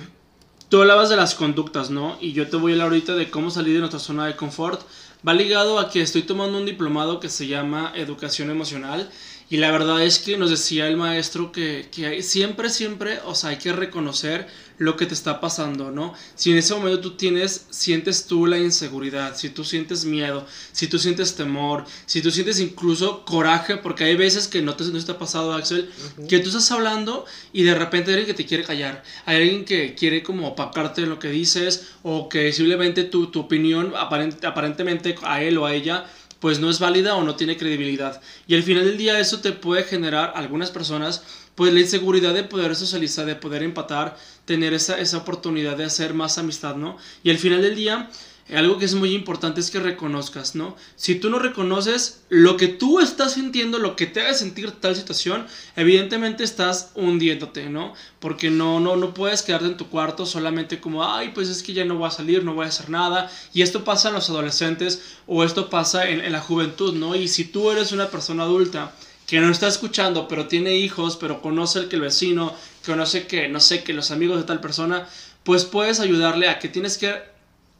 tú 0.67 0.81
hablabas 0.81 1.09
de 1.09 1.15
las 1.15 1.35
conductas, 1.35 1.91
¿no? 1.91 2.17
Y 2.19 2.33
yo 2.33 2.49
te 2.49 2.57
voy 2.57 2.71
a 2.71 2.75
hablar 2.75 2.87
ahorita 2.87 3.15
de 3.15 3.29
cómo 3.29 3.51
salir 3.51 3.75
de 3.75 3.79
nuestra 3.79 3.99
zona 3.99 4.25
de 4.25 4.35
confort. 4.35 4.81
Va 5.25 5.33
ligado 5.33 5.79
a 5.79 5.89
que 5.89 6.01
estoy 6.01 6.23
tomando 6.23 6.57
un 6.57 6.65
diplomado 6.65 7.19
que 7.19 7.29
se 7.29 7.47
llama 7.47 7.93
Educación 7.95 8.49
Emocional 8.49 9.09
y 9.49 9.57
la 9.57 9.71
verdad 9.71 10.03
es 10.03 10.19
que 10.19 10.37
nos 10.37 10.49
decía 10.49 10.87
el 10.87 10.97
maestro 10.97 11.51
que, 11.51 11.89
que 11.91 12.23
siempre, 12.23 12.69
siempre, 12.69 13.19
o 13.25 13.35
sea, 13.35 13.51
hay 13.51 13.57
que 13.57 13.73
reconocer 13.73 14.47
lo 14.77 14.97
que 14.97 15.05
te 15.05 15.13
está 15.13 15.39
pasando, 15.39 15.91
¿no? 15.91 16.13
Si 16.35 16.51
en 16.51 16.57
ese 16.57 16.73
momento 16.73 16.99
tú 16.99 17.11
tienes, 17.11 17.67
sientes 17.69 18.25
tú 18.25 18.45
la 18.45 18.57
inseguridad, 18.57 19.35
si 19.37 19.49
tú 19.49 19.63
sientes 19.63 20.05
miedo, 20.05 20.45
si 20.71 20.87
tú 20.87 20.99
sientes 20.99 21.35
temor, 21.35 21.85
si 22.05 22.21
tú 22.21 22.31
sientes 22.31 22.59
incluso 22.59 23.23
coraje, 23.25 23.77
porque 23.77 24.03
hay 24.03 24.15
veces 24.15 24.47
que 24.47 24.61
no 24.61 24.75
te, 24.75 24.83
no 24.85 25.03
te 25.03 25.11
ha 25.11 25.17
pasado, 25.17 25.53
Axel, 25.53 25.89
que 26.27 26.39
tú 26.39 26.47
estás 26.47 26.71
hablando 26.71 27.25
y 27.51 27.63
de 27.63 27.75
repente 27.75 28.11
hay 28.11 28.17
alguien 28.17 28.35
que 28.35 28.43
te 28.43 28.47
quiere 28.47 28.63
callar, 28.63 29.03
hay 29.25 29.37
alguien 29.37 29.65
que 29.65 29.95
quiere 29.95 30.23
como 30.23 30.47
opacarte 30.47 31.01
lo 31.01 31.19
que 31.19 31.29
dices 31.29 31.89
o 32.01 32.27
que 32.29 32.51
simplemente 32.51 33.03
tu, 33.03 33.27
tu 33.27 33.41
opinión 33.41 33.93
aparentemente 33.95 35.15
a 35.23 35.41
él 35.41 35.57
o 35.57 35.65
a 35.65 35.73
ella 35.73 36.05
pues 36.43 36.59
no 36.59 36.69
es 36.69 36.79
válida 36.79 37.15
o 37.15 37.23
no 37.23 37.37
tiene 37.37 37.55
credibilidad. 37.55 38.19
Y 38.47 38.55
al 38.55 38.63
final 38.63 38.83
del 38.83 38.97
día 38.97 39.17
eso 39.17 39.39
te 39.39 39.53
puede 39.53 39.85
generar 39.85 40.33
algunas 40.35 40.71
personas 40.71 41.23
pues 41.55 41.73
la 41.73 41.79
inseguridad 41.79 42.33
de 42.33 42.43
poder 42.43 42.75
socializar, 42.75 43.25
de 43.25 43.37
poder 43.37 43.63
empatar, 43.63 44.17
tener 44.43 44.73
esa, 44.73 44.99
esa 44.99 45.19
oportunidad 45.19 45.77
de 45.77 45.85
hacer 45.85 46.13
más 46.13 46.37
amistad, 46.37 46.75
¿no? 46.75 46.97
Y 47.23 47.29
al 47.29 47.37
final 47.37 47.61
del 47.61 47.77
día 47.77 48.09
algo 48.49 48.77
que 48.77 48.85
es 48.85 48.93
muy 48.93 49.15
importante 49.15 49.61
es 49.61 49.71
que 49.71 49.79
reconozcas, 49.79 50.53
¿no? 50.53 50.75
Si 50.95 51.15
tú 51.15 51.29
no 51.29 51.39
reconoces 51.39 52.23
lo 52.29 52.57
que 52.57 52.67
tú 52.67 52.99
estás 52.99 53.33
sintiendo, 53.33 53.79
lo 53.79 53.95
que 53.95 54.05
te 54.05 54.21
haga 54.21 54.33
sentir 54.33 54.71
tal 54.71 54.95
situación, 54.95 55.47
evidentemente 55.75 56.43
estás 56.43 56.91
hundiéndote, 56.95 57.69
¿no? 57.69 57.93
Porque 58.19 58.49
no, 58.49 58.81
no, 58.81 58.97
no 58.97 59.13
puedes 59.13 59.43
quedarte 59.43 59.67
en 59.67 59.77
tu 59.77 59.87
cuarto 59.87 60.25
solamente 60.25 60.81
como, 60.81 61.05
ay, 61.05 61.31
pues 61.33 61.47
es 61.47 61.63
que 61.63 61.73
ya 61.73 61.85
no 61.85 61.95
voy 61.95 62.07
a 62.07 62.11
salir, 62.11 62.43
no 62.43 62.53
voy 62.53 62.65
a 62.65 62.69
hacer 62.69 62.89
nada. 62.89 63.31
Y 63.53 63.61
esto 63.61 63.85
pasa 63.85 64.09
en 64.09 64.15
los 64.15 64.29
adolescentes 64.29 65.01
o 65.25 65.43
esto 65.43 65.69
pasa 65.69 66.09
en, 66.09 66.19
en 66.19 66.31
la 66.33 66.41
juventud, 66.41 66.93
¿no? 66.93 67.15
Y 67.15 67.29
si 67.29 67.45
tú 67.45 67.71
eres 67.71 67.93
una 67.93 68.09
persona 68.09 68.43
adulta 68.43 68.93
que 69.25 69.39
no 69.39 69.49
está 69.49 69.67
escuchando, 69.69 70.27
pero 70.27 70.47
tiene 70.47 70.75
hijos, 70.75 71.15
pero 71.15 71.41
conoce 71.41 71.79
el 71.79 71.87
que 71.87 71.95
el 71.95 72.01
vecino, 72.01 72.53
conoce 72.85 73.25
que, 73.25 73.47
no 73.47 73.61
sé, 73.61 73.83
que 73.83 73.93
los 73.93 74.11
amigos 74.11 74.37
de 74.37 74.43
tal 74.43 74.59
persona, 74.59 75.07
pues 75.43 75.65
puedes 75.65 75.99
ayudarle 75.99 76.49
a 76.49 76.59
que 76.59 76.67
tienes 76.67 76.97
que 76.97 77.32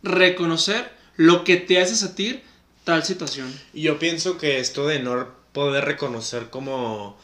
reconocer 0.03 0.91
lo 1.15 1.43
que 1.43 1.57
te 1.57 1.81
hace 1.81 1.95
sentir 1.95 2.43
tal 2.83 3.03
situación. 3.03 3.51
Yo 3.73 3.97
pienso 3.97 4.37
que 4.37 4.59
esto 4.59 4.85
de 4.85 4.99
no 4.99 5.27
poder 5.53 5.85
reconocer 5.85 6.49
como 6.49 7.17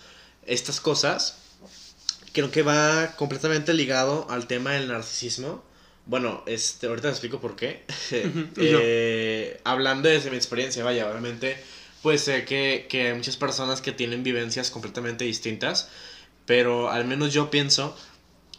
estas 0.46 0.80
cosas, 0.80 1.38
creo 2.32 2.52
que 2.52 2.64
va 2.64 3.16
completamente 3.18 3.74
ligado 3.74 4.28
al 4.30 4.48
tema 4.48 4.72
del 4.72 4.88
narcisismo. 4.88 5.64
Bueno, 6.06 6.44
este, 6.48 6.88
ahorita 6.88 7.10
te 7.10 7.12
explico 7.12 7.40
por 7.40 7.56
qué. 7.56 7.84
Eh, 8.58 9.60
hablando 9.64 10.10
desde 10.10 10.30
mi 10.32 10.38
experiencia, 10.38 10.84
vaya, 10.84 11.10
obviamente, 11.10 11.58
pues 12.02 12.22
sé 12.22 12.46
que, 12.46 12.88
que 12.90 13.08
hay 13.08 13.14
muchas 13.14 13.38
personas 13.38 13.82
que 13.82 13.92
tienen 13.92 14.24
vivencias 14.24 14.72
completamente 14.72 15.26
distintas, 15.26 15.90
pero 16.46 16.90
al 16.90 17.06
menos 17.06 17.34
yo 17.34 17.52
pienso 17.52 17.96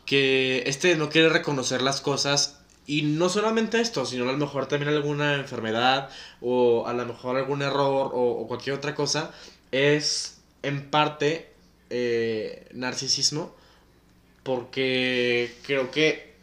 que 0.06 0.64
este 0.66 0.96
no 0.96 1.08
quiere 1.08 1.28
reconocer 1.28 1.82
las 1.82 2.00
cosas 2.00 2.59
y 2.90 3.02
no 3.02 3.28
solamente 3.28 3.80
esto, 3.80 4.04
sino 4.04 4.28
a 4.28 4.32
lo 4.32 4.36
mejor 4.36 4.66
también 4.66 4.92
alguna 4.92 5.36
enfermedad 5.36 6.10
o 6.40 6.88
a 6.88 6.92
lo 6.92 7.06
mejor 7.06 7.36
algún 7.36 7.62
error 7.62 8.10
o, 8.12 8.48
cualquier 8.48 8.74
otra 8.74 8.96
cosa, 8.96 9.30
es 9.70 10.40
en 10.64 10.90
parte 10.90 11.52
eh, 11.88 12.66
narcisismo 12.74 13.54
porque 14.42 15.54
creo 15.62 15.92
que 15.92 16.34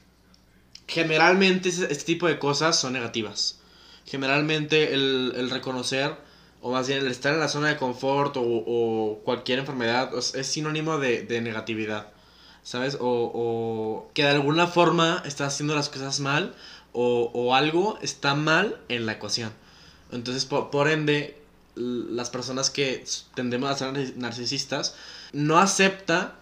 generalmente 0.88 1.68
este 1.68 2.06
tipo 2.06 2.30
de 2.30 2.40
cosas 2.40 2.80
son 2.80 2.94
negativas. 2.94 3.60
Generalmente 4.06 4.94
el, 4.94 5.50
reconocer, 5.50 6.16
o 6.62 6.72
más 6.72 6.88
bien 6.88 7.00
el 7.00 7.12
estar 7.12 7.34
en 7.34 7.42
la 7.42 7.50
zona 7.50 7.68
de 7.68 7.76
confort 7.76 8.36
o, 8.38 9.20
cualquier 9.26 9.60
enfermedad 9.60 10.12
es 10.16 10.48
sinónimo 10.48 10.98
de 10.98 11.42
negatividad. 11.42 12.08
¿Sabes? 12.68 12.98
O, 13.00 14.10
que 14.14 14.24
de 14.24 14.30
alguna 14.30 14.68
forma 14.68 15.24
estás 15.26 15.54
haciendo 15.54 15.74
las 15.74 15.88
cosas 15.88 16.20
mal 16.20 16.54
o, 16.92 17.56
algo 17.56 17.98
está 18.02 18.36
mal 18.36 18.78
en 18.90 19.06
la 19.06 19.14
ecuación. 19.14 19.54
Entonces, 20.12 20.44
por, 20.44 20.90
ende, 20.90 21.38
las 21.76 22.30
personas 22.30 22.70
que 22.70 23.06
tendemos 23.36 23.70
a 23.70 23.78
ser 23.78 24.18
narcisistas 24.18 24.96
no 25.32 25.60
acepta 25.60 26.34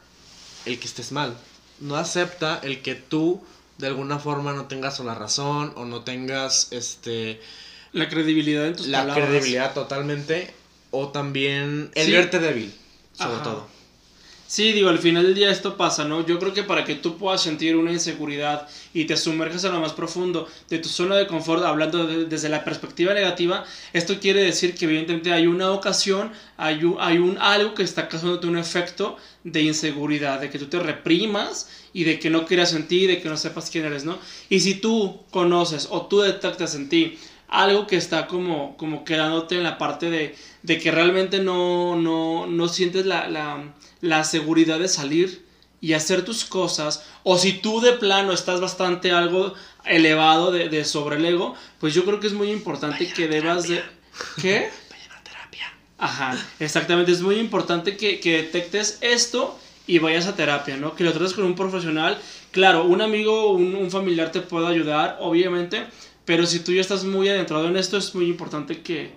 el 0.66 0.80
que 0.80 0.88
estés 0.88 1.12
mal. 1.12 1.38
No 1.80 1.96
acepta 1.96 2.60
el 2.64 2.82
que 2.82 2.96
tú 2.96 3.44
de 3.78 3.88
alguna 3.88 4.18
forma 4.18 4.54
no 4.54 4.66
tengas 4.66 5.00
la 5.02 5.14
razón 5.14 5.74
o 5.76 5.86
no 5.86 6.04
tengas 6.04 6.70
este 6.72 7.40
la 7.92 8.10
credibilidad 8.10 8.66
en 8.68 8.76
tus 8.76 8.88
la 8.88 9.14
credibilidad 9.14 9.74
totalmente 9.74 10.54
o 10.92 11.10
también 11.10 11.92
el 11.94 12.12
verte 12.14 12.40
débil 12.40 12.74
sobre 13.14 13.40
todo 13.40 13.75
Sí, 14.56 14.72
digo, 14.72 14.88
al 14.88 15.00
final 15.00 15.24
del 15.24 15.36
día 15.36 15.52
esto 15.52 15.76
pasa, 15.76 16.06
¿no? 16.06 16.26
Yo 16.26 16.40
creo 16.40 16.54
que 16.54 16.64
para 16.64 16.86
que 16.86 16.96
tú 16.96 17.18
puedas 17.18 17.42
sentir 17.42 17.76
una 17.76 17.92
inseguridad 17.92 18.70
y 18.94 19.04
te 19.04 19.18
sumerjas 19.18 19.66
en 19.66 19.74
lo 19.74 19.82
más 19.82 19.92
profundo 19.92 20.48
de 20.70 20.80
tu 20.80 20.88
zona 20.88 21.18
de 21.18 21.28
confort, 21.28 21.62
hablando 21.66 22.08
desde 22.08 22.48
la 22.48 22.64
perspectiva 22.64 23.14
negativa, 23.14 23.66
esto 23.92 24.18
quiere 24.18 24.42
decir 24.42 24.74
que 24.74 24.86
evidentemente 24.86 25.34
hay 25.34 25.46
una 25.46 25.72
ocasión, 25.72 26.32
hay 26.56 26.86
un, 26.86 26.96
hay 27.02 27.18
un 27.18 27.38
algo 27.38 27.74
que 27.74 27.84
está 27.84 28.08
causándote 28.08 28.48
un 28.48 28.58
efecto 28.58 29.18
de 29.44 29.62
inseguridad, 29.62 30.40
de 30.40 30.50
que 30.50 30.58
tú 30.58 30.68
te 30.68 30.80
reprimas 30.80 31.70
y 31.92 32.06
de 32.06 32.18
que 32.18 32.30
no 32.30 32.46
quieras 32.46 32.70
sentir, 32.70 33.10
de 33.10 33.22
que 33.22 33.28
no 33.28 33.36
sepas 33.36 33.70
quién 33.70 33.84
eres, 33.84 34.06
¿no? 34.06 34.18
Y 34.48 34.62
si 34.62 34.76
tú 34.76 35.20
conoces 35.32 35.90
o 35.92 36.06
tú 36.06 36.22
detectas 36.22 36.76
en 36.76 36.88
ti 36.88 37.18
algo 37.50 37.88
que 37.88 37.98
está 37.98 38.28
como, 38.28 38.78
como 38.78 39.04
quedándote 39.04 39.56
en 39.56 39.64
la 39.64 39.78
parte 39.78 40.10
de, 40.10 40.34
de 40.64 40.80
que 40.80 40.92
realmente 40.92 41.40
no, 41.40 41.98
no, 41.98 42.48
no 42.48 42.68
sientes 42.70 43.06
la, 43.06 43.28
la, 43.28 43.74
la, 44.06 44.24
seguridad 44.24 44.80
de 44.80 44.88
salir 44.88 45.46
y 45.82 45.94
hacer 45.94 46.26
tus 46.26 46.46
cosas, 46.46 47.04
o 47.24 47.38
si 47.38 47.54
tú 47.54 47.82
de 47.82 47.94
plano 47.94 48.32
estás 48.32 48.60
bastante 48.62 49.12
algo 49.12 49.54
elevado 49.86 50.52
de, 50.52 50.70
de 50.70 50.84
sobre 50.84 51.18
el 51.18 51.26
ego, 51.26 51.56
pues 51.80 51.94
yo 51.94 52.06
creo 52.06 52.20
que 52.20 52.28
es 52.28 52.34
muy 52.34 52.52
importante 52.52 53.12
que 53.12 53.28
debas 53.28 53.68
de... 53.68 53.84
¿Qué? 54.42 54.70
Vayan 54.90 55.12
a 55.12 55.24
terapia. 55.24 55.74
Ajá, 55.98 56.38
exactamente, 56.60 57.12
es 57.12 57.22
muy 57.22 57.36
importante 57.36 57.98
que, 57.98 58.20
que 58.20 58.38
detectes 58.44 58.98
esto 59.02 59.60
y 59.88 60.00
vayas 60.00 60.28
a 60.28 60.36
terapia, 60.36 60.78
¿no? 60.78 60.96
Que 60.96 61.04
lo 61.04 61.14
trates 61.14 61.34
con 61.34 61.44
un 61.44 61.56
profesional. 61.56 62.18
Claro, 62.52 62.86
un 62.86 63.02
amigo, 63.02 63.52
un, 63.52 63.76
un 63.76 63.92
familiar 63.92 64.32
te 64.32 64.42
puede 64.42 64.68
ayudar, 64.68 65.18
obviamente, 65.20 65.86
pero 66.26 66.46
si 66.48 66.60
tú 66.60 66.72
ya 66.72 66.82
estás 66.82 67.04
muy 67.04 67.30
adentrado 67.30 67.68
en 67.68 67.78
esto, 67.78 67.98
es 67.98 68.16
muy 68.16 68.26
importante 68.26 68.82
que, 68.82 69.12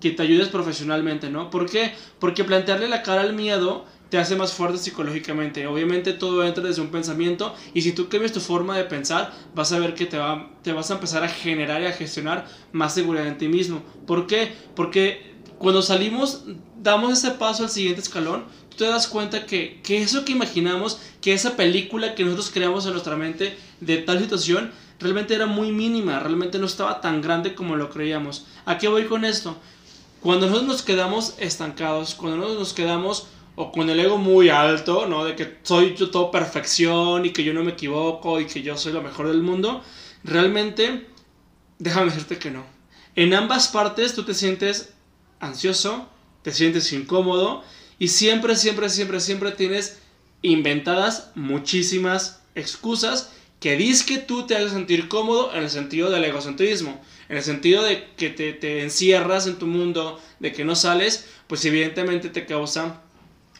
que 0.00 0.10
te 0.10 0.22
ayudes 0.22 0.48
profesionalmente, 0.48 1.28
¿no? 1.28 1.50
¿Por 1.50 1.68
qué? 1.68 1.92
Porque 2.18 2.44
plantearle 2.44 2.88
la 2.88 3.02
cara 3.02 3.22
al 3.22 3.32
miedo 3.32 3.84
te 4.12 4.18
hace 4.18 4.36
más 4.36 4.52
fuerte 4.52 4.76
psicológicamente. 4.76 5.66
Obviamente 5.66 6.12
todo 6.12 6.44
entra 6.44 6.62
desde 6.62 6.82
un 6.82 6.88
pensamiento 6.88 7.54
y 7.72 7.80
si 7.80 7.92
tú 7.92 8.10
cambias 8.10 8.30
tu 8.30 8.40
forma 8.40 8.76
de 8.76 8.84
pensar, 8.84 9.32
vas 9.54 9.72
a 9.72 9.78
ver 9.78 9.94
que 9.94 10.04
te, 10.04 10.18
va, 10.18 10.50
te 10.62 10.74
vas 10.74 10.90
a 10.90 10.94
empezar 10.96 11.24
a 11.24 11.28
generar 11.28 11.80
y 11.80 11.86
a 11.86 11.92
gestionar 11.92 12.46
más 12.72 12.92
seguridad 12.92 13.26
en 13.26 13.38
ti 13.38 13.48
mismo. 13.48 13.82
¿Por 14.06 14.26
qué? 14.26 14.52
Porque 14.76 15.32
cuando 15.56 15.80
salimos, 15.80 16.44
damos 16.76 17.14
ese 17.14 17.30
paso 17.30 17.62
al 17.62 17.70
siguiente 17.70 18.02
escalón, 18.02 18.44
tú 18.68 18.76
te 18.76 18.84
das 18.84 19.06
cuenta 19.06 19.46
que, 19.46 19.80
que 19.82 20.02
eso 20.02 20.26
que 20.26 20.32
imaginamos, 20.32 21.00
que 21.22 21.32
esa 21.32 21.56
película 21.56 22.14
que 22.14 22.24
nosotros 22.24 22.50
creamos 22.50 22.84
en 22.84 22.92
nuestra 22.92 23.16
mente 23.16 23.56
de 23.80 23.96
tal 23.96 24.20
situación, 24.20 24.72
realmente 25.00 25.34
era 25.34 25.46
muy 25.46 25.72
mínima, 25.72 26.20
realmente 26.20 26.58
no 26.58 26.66
estaba 26.66 27.00
tan 27.00 27.22
grande 27.22 27.54
como 27.54 27.76
lo 27.76 27.88
creíamos. 27.88 28.44
¿A 28.66 28.76
qué 28.76 28.88
voy 28.88 29.06
con 29.06 29.24
esto? 29.24 29.56
Cuando 30.20 30.48
nosotros 30.48 30.68
nos 30.68 30.82
quedamos 30.82 31.34
estancados, 31.38 32.14
cuando 32.14 32.36
nosotros 32.36 32.60
nos 32.60 32.74
quedamos 32.74 33.26
o 33.54 33.70
con 33.70 33.90
el 33.90 34.00
ego 34.00 34.18
muy 34.18 34.48
alto, 34.48 35.06
¿no? 35.06 35.24
De 35.24 35.36
que 35.36 35.58
soy 35.62 35.94
yo 35.94 36.10
todo 36.10 36.30
perfección 36.30 37.26
y 37.26 37.30
que 37.30 37.44
yo 37.44 37.52
no 37.52 37.62
me 37.62 37.72
equivoco 37.72 38.40
y 38.40 38.46
que 38.46 38.62
yo 38.62 38.76
soy 38.76 38.92
lo 38.92 39.02
mejor 39.02 39.28
del 39.28 39.42
mundo, 39.42 39.82
realmente, 40.24 41.06
déjame 41.78 42.06
decirte 42.06 42.38
que 42.38 42.50
no. 42.50 42.64
En 43.14 43.34
ambas 43.34 43.68
partes 43.68 44.14
tú 44.14 44.24
te 44.24 44.34
sientes 44.34 44.94
ansioso, 45.38 46.08
te 46.42 46.52
sientes 46.52 46.92
incómodo 46.92 47.62
y 47.98 48.08
siempre, 48.08 48.56
siempre, 48.56 48.88
siempre, 48.88 49.20
siempre 49.20 49.50
tienes 49.52 49.98
inventadas 50.40 51.30
muchísimas 51.34 52.42
excusas 52.54 53.32
que 53.60 53.76
dices 53.76 54.02
que 54.04 54.18
tú 54.18 54.46
te 54.46 54.56
haces 54.56 54.72
sentir 54.72 55.08
cómodo 55.08 55.54
en 55.54 55.62
el 55.62 55.70
sentido 55.70 56.10
del 56.10 56.24
egocentrismo, 56.24 57.00
en 57.28 57.36
el 57.36 57.42
sentido 57.44 57.84
de 57.84 58.08
que 58.16 58.28
te, 58.30 58.52
te 58.54 58.82
encierras 58.82 59.46
en 59.46 59.56
tu 59.56 59.66
mundo, 59.68 60.20
de 60.40 60.52
que 60.52 60.64
no 60.64 60.74
sales, 60.74 61.28
pues 61.46 61.64
evidentemente 61.64 62.28
te 62.28 62.44
causa 62.44 63.02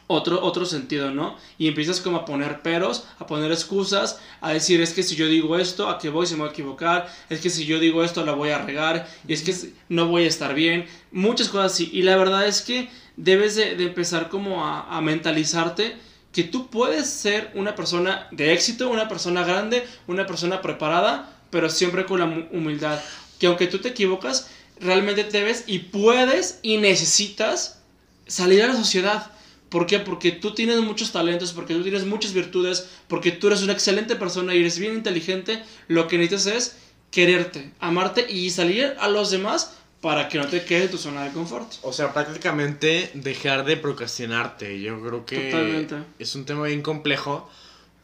otro, 0.06 0.42
otro 0.42 0.66
sentido, 0.66 1.10
¿no? 1.10 1.36
Y 1.58 1.68
empiezas 1.68 2.00
como 2.00 2.18
a 2.18 2.24
poner 2.24 2.62
peros, 2.62 3.04
a 3.18 3.26
poner 3.26 3.50
excusas, 3.50 4.20
a 4.40 4.52
decir, 4.52 4.80
es 4.80 4.92
que 4.92 5.02
si 5.02 5.16
yo 5.16 5.26
digo 5.26 5.58
esto, 5.58 5.88
¿a 5.88 5.98
qué 5.98 6.08
voy? 6.08 6.26
Se 6.26 6.34
me 6.34 6.42
va 6.42 6.48
a 6.48 6.52
equivocar, 6.52 7.08
es 7.30 7.40
que 7.40 7.50
si 7.50 7.64
yo 7.64 7.78
digo 7.78 8.04
esto, 8.04 8.24
la 8.24 8.32
voy 8.32 8.50
a 8.50 8.58
regar, 8.58 9.08
y 9.26 9.32
es 9.32 9.42
que 9.42 9.54
no 9.88 10.08
voy 10.08 10.24
a 10.24 10.28
estar 10.28 10.54
bien, 10.54 10.86
muchas 11.10 11.48
cosas 11.48 11.72
así. 11.72 11.90
Y 11.92 12.02
la 12.02 12.16
verdad 12.16 12.46
es 12.46 12.62
que 12.62 12.90
debes 13.16 13.56
de, 13.56 13.72
empezar 13.72 14.28
como 14.28 14.64
a, 14.64 14.96
a 14.96 15.00
mentalizarte 15.00 15.96
que 16.32 16.44
tú 16.44 16.68
puedes 16.68 17.08
ser 17.08 17.50
una 17.54 17.74
persona 17.74 18.26
de 18.30 18.52
éxito, 18.52 18.88
una 18.88 19.08
persona 19.08 19.44
grande, 19.44 19.86
una 20.06 20.26
persona 20.26 20.62
preparada, 20.62 21.38
pero 21.50 21.68
siempre 21.68 22.06
con 22.06 22.20
la 22.20 22.48
humildad. 22.52 23.00
Que 23.38 23.46
aunque 23.46 23.66
tú 23.66 23.78
te 23.78 23.88
equivocas, 23.88 24.48
realmente 24.80 25.24
debes 25.24 25.64
y 25.66 25.80
puedes 25.80 26.58
y 26.62 26.78
necesitas 26.78 27.82
salir 28.26 28.62
a 28.62 28.68
la 28.68 28.76
sociedad 28.76 29.31
¿Por 29.72 29.86
qué? 29.86 29.98
Porque 30.00 30.32
tú 30.32 30.52
tienes 30.52 30.78
muchos 30.82 31.12
talentos, 31.12 31.52
porque 31.52 31.72
tú 31.72 31.82
tienes 31.82 32.04
muchas 32.04 32.34
virtudes, 32.34 32.90
porque 33.08 33.32
tú 33.32 33.46
eres 33.46 33.62
una 33.62 33.72
excelente 33.72 34.16
persona 34.16 34.54
y 34.54 34.58
eres 34.60 34.78
bien 34.78 34.92
inteligente. 34.92 35.62
Lo 35.88 36.08
que 36.08 36.18
necesitas 36.18 36.46
es 36.54 36.76
quererte, 37.10 37.72
amarte 37.80 38.30
y 38.30 38.50
salir 38.50 38.94
a 39.00 39.08
los 39.08 39.30
demás 39.30 39.72
para 40.02 40.28
que 40.28 40.36
no 40.36 40.46
te 40.46 40.62
quede 40.66 40.88
tu 40.88 40.98
zona 40.98 41.24
de 41.24 41.30
confort. 41.30 41.72
O 41.80 41.90
sea, 41.90 42.12
prácticamente 42.12 43.10
dejar 43.14 43.64
de 43.64 43.78
procrastinarte. 43.78 44.78
Yo 44.78 45.00
creo 45.00 45.24
que 45.24 45.86
es 46.18 46.34
un 46.34 46.44
tema 46.44 46.66
bien 46.66 46.82
complejo 46.82 47.48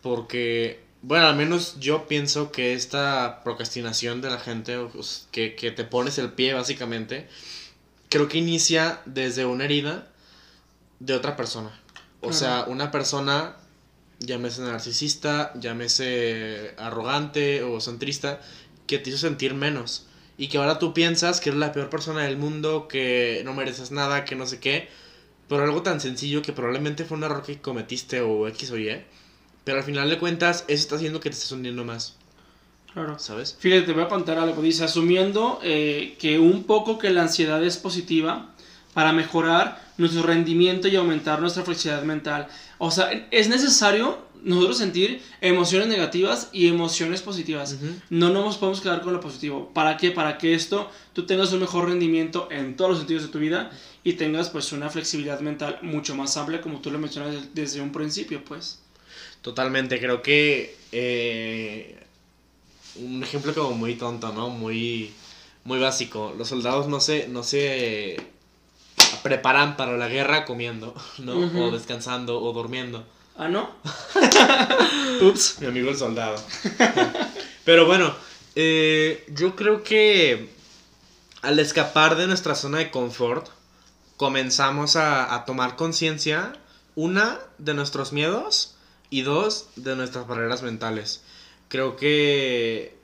porque, 0.00 0.80
bueno, 1.02 1.26
al 1.26 1.36
menos 1.36 1.78
yo 1.80 2.08
pienso 2.08 2.50
que 2.50 2.72
esta 2.72 3.42
procrastinación 3.44 4.22
de 4.22 4.30
la 4.30 4.38
gente, 4.38 4.78
pues, 4.94 5.28
que, 5.32 5.54
que 5.54 5.70
te 5.70 5.84
pones 5.84 6.16
el 6.16 6.32
pie 6.32 6.54
básicamente, 6.54 7.28
creo 8.08 8.26
que 8.26 8.38
inicia 8.38 9.02
desde 9.04 9.44
una 9.44 9.66
herida 9.66 10.08
de 11.00 11.14
otra 11.14 11.36
persona. 11.36 11.70
O 12.20 12.32
sea, 12.32 12.64
una 12.66 12.90
persona, 12.90 13.56
llámese 14.18 14.62
narcisista, 14.62 15.52
llámese 15.58 16.74
arrogante 16.76 17.62
o 17.62 17.80
centrista, 17.80 18.40
que 18.86 18.98
te 18.98 19.10
hizo 19.10 19.18
sentir 19.18 19.54
menos. 19.54 20.06
Y 20.36 20.48
que 20.48 20.58
ahora 20.58 20.78
tú 20.78 20.94
piensas 20.94 21.40
que 21.40 21.50
eres 21.50 21.60
la 21.60 21.72
peor 21.72 21.90
persona 21.90 22.22
del 22.22 22.36
mundo, 22.36 22.88
que 22.88 23.42
no 23.44 23.54
mereces 23.54 23.90
nada, 23.90 24.24
que 24.24 24.36
no 24.36 24.46
sé 24.46 24.60
qué. 24.60 24.88
Pero 25.48 25.64
algo 25.64 25.82
tan 25.82 26.00
sencillo 26.00 26.42
que 26.42 26.52
probablemente 26.52 27.04
fue 27.04 27.16
un 27.16 27.24
error 27.24 27.42
que 27.42 27.60
cometiste 27.60 28.20
o 28.20 28.46
X 28.48 28.70
o 28.70 28.78
Y. 28.78 29.02
Pero 29.64 29.78
al 29.78 29.84
final 29.84 30.08
de 30.08 30.18
cuentas, 30.18 30.64
eso 30.68 30.82
está 30.82 30.96
haciendo 30.96 31.20
que 31.20 31.30
te 31.30 31.34
estés 31.34 31.52
hundiendo 31.52 31.84
más. 31.84 32.16
Claro. 32.92 33.18
¿Sabes? 33.18 33.56
Fíjate, 33.58 33.82
te 33.82 33.92
voy 33.92 34.02
a 34.02 34.08
contar 34.08 34.38
algo. 34.38 34.62
Dice, 34.62 34.84
asumiendo 34.84 35.60
eh, 35.62 36.16
que 36.18 36.38
un 36.38 36.64
poco 36.64 36.98
que 36.98 37.10
la 37.10 37.22
ansiedad 37.22 37.62
es 37.62 37.76
positiva 37.76 38.54
para 38.98 39.12
mejorar 39.12 39.80
nuestro 39.96 40.24
rendimiento 40.24 40.88
y 40.88 40.96
aumentar 40.96 41.40
nuestra 41.40 41.62
flexibilidad 41.62 42.02
mental. 42.02 42.48
O 42.78 42.90
sea, 42.90 43.28
es 43.30 43.48
necesario 43.48 44.18
nosotros 44.42 44.76
sentir 44.76 45.22
emociones 45.40 45.86
negativas 45.86 46.48
y 46.50 46.66
emociones 46.66 47.22
positivas. 47.22 47.76
No 48.10 48.30
nos 48.30 48.56
podemos 48.56 48.80
quedar 48.80 49.00
con 49.02 49.12
lo 49.12 49.20
positivo. 49.20 49.70
¿Para 49.72 49.96
qué? 49.96 50.10
Para 50.10 50.36
que 50.36 50.52
esto 50.52 50.90
tú 51.12 51.26
tengas 51.26 51.52
un 51.52 51.60
mejor 51.60 51.88
rendimiento 51.88 52.48
en 52.50 52.74
todos 52.74 52.90
los 52.90 52.98
sentidos 52.98 53.22
de 53.22 53.28
tu 53.28 53.38
vida 53.38 53.70
y 54.02 54.14
tengas 54.14 54.50
pues 54.50 54.72
una 54.72 54.90
flexibilidad 54.90 55.38
mental 55.38 55.78
mucho 55.82 56.16
más 56.16 56.36
amplia 56.36 56.60
como 56.60 56.80
tú 56.80 56.90
lo 56.90 56.98
mencionas 56.98 57.54
desde 57.54 57.80
un 57.80 57.92
principio, 57.92 58.44
pues. 58.44 58.80
Totalmente, 59.42 60.00
creo 60.00 60.22
que 60.22 60.74
eh, 60.90 61.96
un 62.96 63.22
ejemplo 63.22 63.54
como 63.54 63.76
muy 63.76 63.94
tonto, 63.94 64.32
¿no? 64.32 64.50
Muy, 64.50 65.12
muy 65.62 65.78
básico. 65.78 66.34
Los 66.36 66.48
soldados 66.48 66.88
no 66.88 66.98
se, 66.98 67.28
no 67.28 67.44
se 67.44 68.36
preparan 69.22 69.76
para 69.76 69.96
la 69.96 70.08
guerra 70.08 70.44
comiendo, 70.44 70.94
¿no? 71.18 71.34
O 71.34 71.70
descansando 71.70 72.40
o 72.40 72.52
durmiendo. 72.52 73.06
Ah, 73.36 73.48
¿no? 73.48 73.70
Ups, 75.22 75.58
mi 75.60 75.66
amigo 75.66 75.90
el 75.90 75.96
soldado. 75.96 76.42
Pero 77.64 77.86
bueno, 77.86 78.14
eh, 78.56 79.24
yo 79.28 79.54
creo 79.54 79.84
que 79.84 80.48
al 81.42 81.58
escapar 81.58 82.16
de 82.16 82.26
nuestra 82.26 82.54
zona 82.54 82.78
de 82.78 82.90
confort, 82.90 83.48
comenzamos 84.16 84.96
a, 84.96 85.34
a 85.34 85.44
tomar 85.44 85.76
conciencia, 85.76 86.52
una, 86.96 87.38
de 87.58 87.74
nuestros 87.74 88.12
miedos 88.12 88.74
y 89.10 89.22
dos, 89.22 89.68
de 89.76 89.94
nuestras 89.94 90.26
barreras 90.26 90.62
mentales. 90.62 91.22
Creo 91.68 91.96
que 91.96 92.98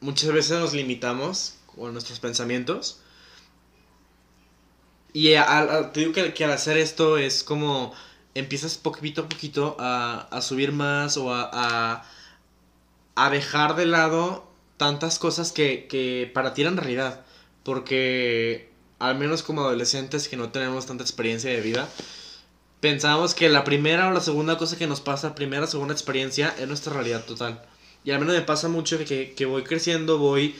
muchas 0.00 0.32
veces 0.32 0.58
nos 0.58 0.72
limitamos 0.72 1.54
con 1.76 1.92
nuestros 1.92 2.18
pensamientos 2.18 3.00
y 5.18 5.34
te 5.94 6.00
digo 6.00 6.12
que, 6.12 6.44
al 6.44 6.52
hacer 6.52 6.76
esto 6.76 7.16
es 7.16 7.42
como 7.42 7.94
empiezas 8.34 8.76
poquito 8.76 9.22
a 9.22 9.28
poquito 9.30 9.74
a, 9.80 10.40
subir 10.42 10.72
más 10.72 11.16
o 11.16 11.32
a, 11.32 12.04
a, 13.14 13.30
dejar 13.30 13.76
de 13.76 13.86
lado 13.86 14.46
tantas 14.76 15.18
cosas 15.18 15.52
que, 15.52 15.86
que 15.88 16.30
para 16.34 16.52
ti 16.52 16.60
eran 16.60 16.76
realidad. 16.76 17.24
Porque 17.62 18.68
al 18.98 19.16
menos 19.18 19.42
como 19.42 19.62
adolescentes 19.62 20.28
que 20.28 20.36
no 20.36 20.50
tenemos 20.50 20.84
tanta 20.84 21.02
experiencia 21.02 21.50
de 21.50 21.62
vida, 21.62 21.88
pensábamos 22.80 23.32
que 23.32 23.48
la 23.48 23.64
primera 23.64 24.08
o 24.08 24.12
la 24.12 24.20
segunda 24.20 24.58
cosa 24.58 24.76
que 24.76 24.86
nos 24.86 25.00
pasa, 25.00 25.34
primera 25.34 25.64
o 25.64 25.66
segunda 25.66 25.94
experiencia, 25.94 26.54
es 26.58 26.68
nuestra 26.68 26.92
realidad 26.92 27.24
total. 27.24 27.62
Y 28.04 28.10
al 28.10 28.20
menos 28.20 28.34
me 28.34 28.42
pasa 28.42 28.68
mucho 28.68 28.98
que, 28.98 29.32
que 29.32 29.46
voy 29.46 29.62
creciendo, 29.64 30.18
voy 30.18 30.54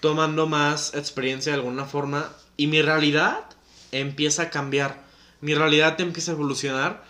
tomando 0.00 0.46
más 0.46 0.94
experiencia 0.94 1.52
de 1.52 1.58
alguna 1.58 1.84
forma. 1.84 2.32
Y 2.56 2.68
mi 2.68 2.80
realidad 2.80 3.44
empieza 3.92 4.42
a 4.42 4.50
cambiar. 4.50 5.04
Mi 5.40 5.54
realidad 5.54 6.00
empieza 6.00 6.32
a 6.32 6.34
evolucionar 6.34 7.04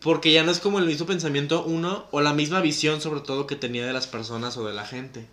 porque 0.00 0.32
ya 0.32 0.42
no 0.42 0.50
es 0.50 0.58
como 0.58 0.78
el 0.78 0.86
mismo 0.86 1.06
pensamiento 1.06 1.64
uno 1.64 2.06
o 2.10 2.20
la 2.20 2.34
misma 2.34 2.60
visión 2.60 3.00
sobre 3.00 3.20
todo 3.20 3.46
que 3.46 3.56
tenía 3.56 3.86
de 3.86 3.92
las 3.92 4.06
personas 4.06 4.56
o 4.56 4.66
de 4.66 4.74
la 4.74 4.84
gente. 4.84 5.26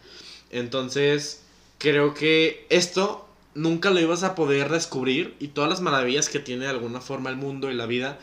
Entonces, 0.52 1.42
creo 1.78 2.14
que 2.14 2.68
esto 2.70 3.28
nunca 3.56 3.90
lo 3.90 4.00
ibas 4.00 4.24
a 4.24 4.36
poder 4.36 4.70
descubrir 4.70 5.36
y 5.40 5.50
todas 5.50 5.70
las 5.70 5.82
maravillas 5.82 6.30
que 6.30 6.40
tiene 6.40 6.66
de 6.66 6.72
alguna 6.72 7.02
forma 7.02 7.30
el 7.30 7.36
mundo 7.36 7.72
y 7.72 7.74
la 7.74 7.88
vida, 7.88 8.20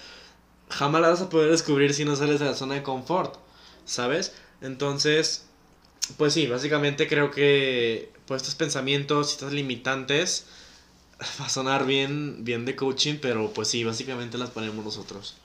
jamás 0.69 1.01
las 1.01 1.11
vas 1.11 1.23
a 1.23 1.31
poder 1.31 1.51
descubrir 1.51 1.95
si 1.95 2.05
no 2.05 2.17
sales 2.17 2.41
de 2.41 2.47
la 2.47 2.55
zona 2.55 2.75
de 2.75 2.83
confort, 2.83 3.37
¿sabes? 3.85 4.35
Entonces, 4.61 5.47
pues 6.17 6.33
sí, 6.33 6.47
básicamente 6.47 7.09
creo 7.09 7.31
que 7.31 8.13
pues 8.27 8.43
estos 8.43 8.55
pensamientos 8.55 9.31
y 9.31 9.33
estas 9.33 9.53
limitantes 9.53 10.47
va 11.41 11.47
a 11.47 11.49
sonar 11.49 11.87
bien, 11.87 12.45
bien 12.45 12.65
de 12.65 12.77
coaching, 12.77 13.15
pero 13.21 13.53
pues 13.53 13.69
sí, 13.69 13.85
básicamente 13.85 14.39
las 14.39 14.51
ponemos 14.51 14.85
nosotros. 14.85 15.37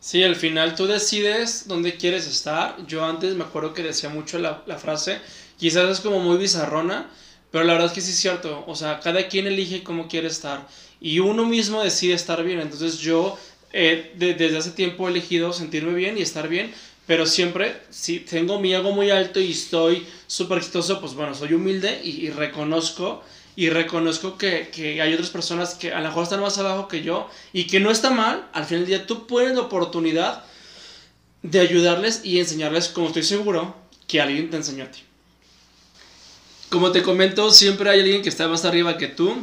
Sí, 0.00 0.22
al 0.22 0.36
final 0.36 0.76
tú 0.76 0.86
decides 0.86 1.66
dónde 1.66 1.96
quieres 1.96 2.26
estar. 2.26 2.76
Yo 2.86 3.04
antes 3.04 3.34
me 3.34 3.44
acuerdo 3.44 3.74
que 3.74 3.82
decía 3.82 4.08
mucho 4.08 4.38
la, 4.38 4.62
frase, 4.78 5.20
quizás 5.58 5.90
es 5.90 6.00
como 6.00 6.20
muy 6.20 6.36
bizarrona, 6.36 7.10
pero 7.50 7.64
la 7.64 7.72
verdad 7.72 7.88
es 7.88 7.94
que 7.94 8.00
sí 8.00 8.12
es 8.12 8.18
cierto. 8.18 8.64
O 8.68 8.76
sea, 8.76 9.00
cada 9.00 9.26
quien 9.26 9.46
elige 9.46 9.82
cómo 9.82 10.06
quiere 10.06 10.28
estar 10.28 10.68
y 11.00 11.18
uno 11.18 11.44
mismo 11.44 11.82
decide 11.82 12.14
estar 12.14 12.44
bien. 12.44 12.60
Entonces 12.60 12.98
yo 12.98 13.36
eh, 13.72 14.12
desde 14.16 14.56
hace 14.56 14.70
tiempo 14.70 15.08
he 15.08 15.10
elegido 15.10 15.52
sentirme 15.52 15.94
bien 15.94 16.16
y 16.18 16.22
estar 16.22 16.48
bien, 16.48 16.72
pero 17.06 17.26
siempre, 17.26 17.80
si 17.90 18.20
tengo 18.20 18.60
mi 18.60 18.74
ego 18.74 18.92
muy 18.92 19.10
alto 19.10 19.40
y 19.40 19.50
estoy 19.50 20.06
súper 20.28 20.58
exitoso, 20.58 21.00
pues 21.00 21.14
bueno, 21.14 21.34
soy 21.34 21.54
humilde 21.54 22.00
y 22.04 22.30
reconozco 22.30 23.24
y 23.56 23.70
reconozco 23.70 24.36
que, 24.36 24.68
que 24.68 25.00
hay 25.00 25.14
otras 25.14 25.30
personas 25.30 25.74
que 25.74 25.92
a 25.92 26.00
lo 26.00 26.08
mejor 26.08 26.24
están 26.24 26.40
más 26.40 26.58
abajo 26.58 26.88
que 26.88 27.02
yo 27.02 27.28
y 27.54 27.66
que 27.66 27.80
no 27.80 27.90
está 27.90 28.10
mal, 28.10 28.46
al 28.52 28.66
final 28.66 28.82
del 28.82 28.98
día 28.98 29.06
tú 29.06 29.26
puedes 29.26 29.54
la 29.54 29.62
oportunidad 29.62 30.44
de 31.42 31.60
ayudarles 31.60 32.20
y 32.22 32.38
enseñarles, 32.38 32.88
como 32.88 33.08
estoy 33.08 33.22
seguro, 33.22 33.74
que 34.06 34.20
alguien 34.20 34.50
te 34.50 34.58
enseñó 34.58 34.84
a 34.84 34.90
ti. 34.90 35.00
Como 36.68 36.92
te 36.92 37.02
comento, 37.02 37.50
siempre 37.50 37.88
hay 37.88 38.00
alguien 38.00 38.22
que 38.22 38.28
está 38.28 38.48
más 38.48 38.64
arriba 38.64 38.98
que 38.98 39.06
tú 39.06 39.36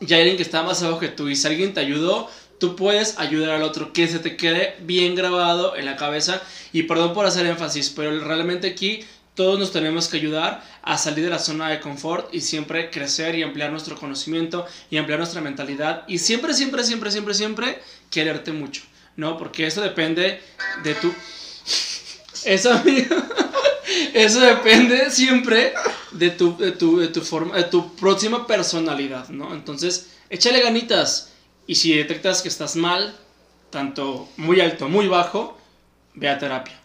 y 0.00 0.12
hay 0.12 0.20
alguien 0.20 0.36
que 0.36 0.42
está 0.42 0.62
más 0.62 0.82
abajo 0.82 0.98
que 0.98 1.08
tú. 1.08 1.28
Y 1.28 1.36
si 1.36 1.46
alguien 1.46 1.72
te 1.72 1.80
ayudó, 1.80 2.28
tú 2.58 2.76
puedes 2.76 3.18
ayudar 3.18 3.50
al 3.50 3.62
otro, 3.62 3.92
que 3.92 4.08
se 4.08 4.18
te 4.18 4.36
quede 4.36 4.76
bien 4.80 5.14
grabado 5.14 5.76
en 5.76 5.86
la 5.86 5.96
cabeza. 5.96 6.42
Y 6.72 6.82
perdón 6.84 7.14
por 7.14 7.26
hacer 7.26 7.46
énfasis, 7.46 7.90
pero 7.90 8.18
realmente 8.20 8.66
aquí 8.68 9.04
todos 9.38 9.56
nos 9.56 9.70
tenemos 9.70 10.08
que 10.08 10.16
ayudar 10.16 10.64
a 10.82 10.98
salir 10.98 11.22
de 11.22 11.30
la 11.30 11.38
zona 11.38 11.68
de 11.68 11.78
confort 11.78 12.34
y 12.34 12.40
siempre 12.40 12.90
crecer 12.90 13.36
y 13.36 13.44
ampliar 13.44 13.70
nuestro 13.70 13.96
conocimiento 13.96 14.66
y 14.90 14.96
ampliar 14.96 15.20
nuestra 15.20 15.40
mentalidad. 15.40 16.02
Y 16.08 16.18
siempre, 16.18 16.52
siempre, 16.54 16.82
siempre, 16.82 17.12
siempre, 17.12 17.34
siempre 17.34 17.78
quererte 18.10 18.50
mucho, 18.50 18.82
¿no? 19.14 19.38
Porque 19.38 19.68
eso 19.68 19.80
depende 19.80 20.42
de 20.82 20.94
tu... 20.96 21.14
Eso, 22.44 22.72
amigo. 22.72 23.14
Eso 24.12 24.40
depende 24.40 25.08
siempre 25.12 25.72
de 26.10 26.30
tu, 26.30 26.56
de 26.56 26.72
tu, 26.72 26.98
de 26.98 27.06
tu 27.06 27.20
forma, 27.20 27.56
de 27.56 27.64
tu 27.64 27.94
próxima 27.94 28.44
personalidad, 28.44 29.28
¿no? 29.28 29.54
Entonces, 29.54 30.08
échale 30.30 30.60
ganitas. 30.60 31.32
Y 31.68 31.76
si 31.76 31.94
detectas 31.94 32.42
que 32.42 32.48
estás 32.48 32.74
mal, 32.74 33.16
tanto 33.70 34.28
muy 34.36 34.60
alto, 34.60 34.88
muy 34.88 35.06
bajo, 35.06 35.56
ve 36.14 36.28
a 36.28 36.38
terapia. 36.38 36.78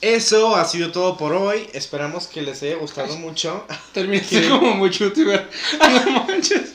Eso 0.00 0.54
ha 0.56 0.64
sido 0.66 0.92
todo 0.92 1.16
por 1.16 1.32
hoy. 1.32 1.68
Esperamos 1.72 2.26
que 2.26 2.42
les 2.42 2.62
haya 2.62 2.76
gustado 2.76 3.16
mucho. 3.16 3.66
Terminaste 3.92 4.48
como 4.48 4.74
muy 4.74 4.90
youtuber. 4.90 5.48
No 5.80 6.24
manches. 6.26 6.72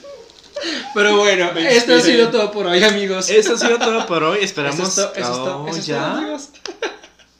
Pero 0.94 1.18
bueno, 1.18 1.50
esto 1.58 1.96
ha 1.96 2.02
sido 2.02 2.30
todo 2.30 2.52
por 2.52 2.68
hoy, 2.68 2.84
amigos. 2.84 3.30
Eso 3.30 3.56
ha 3.56 3.58
sido 3.58 3.80
todo 3.80 4.06
por 4.06 4.24
hoy. 4.24 4.40
Esperamos. 4.44 4.80
Eso 4.80 4.90
es 4.90 4.96
to- 5.14 5.20
eso 5.20 5.32
es 5.32 5.38
to- 5.38 5.58
Oh, 5.64 5.68
eso 5.70 5.82
ya. 5.82 6.38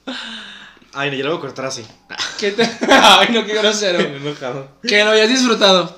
Ay, 0.94 1.10
no, 1.12 1.16
yo 1.18 1.24
lo 1.26 1.30
voy 1.32 1.38
a 1.38 1.42
cortar 1.42 1.66
así. 1.66 1.86
Que 2.40 2.52
te- 2.52 2.70
Ay, 2.92 3.30
no, 3.32 3.46
qué 3.46 3.54
grosero. 3.54 4.00
Enojado. 4.00 4.70
Que 4.88 5.04
lo 5.04 5.12
hayas 5.12 5.30
disfrutado. 5.30 5.96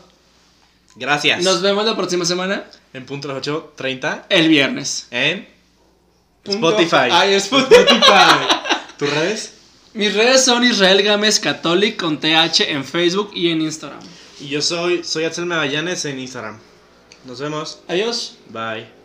Gracias. 0.95 1.41
Nos 1.43 1.61
vemos 1.61 1.85
la 1.85 1.95
próxima 1.95 2.25
semana, 2.25 2.65
En 2.93 3.05
punto 3.05 3.27
las 3.27 3.37
8.30 3.37 4.23
el 4.29 4.47
viernes. 4.49 5.07
en 5.11 5.47
Punto. 6.43 6.69
Spotify. 6.71 7.09
Ay, 7.11 7.33
Spotify. 7.35 7.75
Spotify. 7.81 8.55
¿Tus 8.97 9.09
redes? 9.09 9.53
Mis 9.93 10.13
redes 10.13 10.43
son 10.43 10.63
Israel 10.63 11.03
Gámez 11.03 11.39
Catholic 11.39 11.99
con 11.99 12.19
TH 12.19 12.61
en 12.61 12.83
Facebook 12.83 13.31
y 13.35 13.49
en 13.49 13.61
Instagram. 13.61 13.99
Y 14.39 14.47
yo 14.47 14.61
soy, 14.61 15.03
soy 15.03 15.25
Axel 15.25 15.45
Magallanes 15.45 16.03
en 16.05 16.19
Instagram. 16.19 16.57
Nos 17.25 17.39
vemos. 17.39 17.79
Adiós. 17.87 18.37
Bye. 18.49 19.02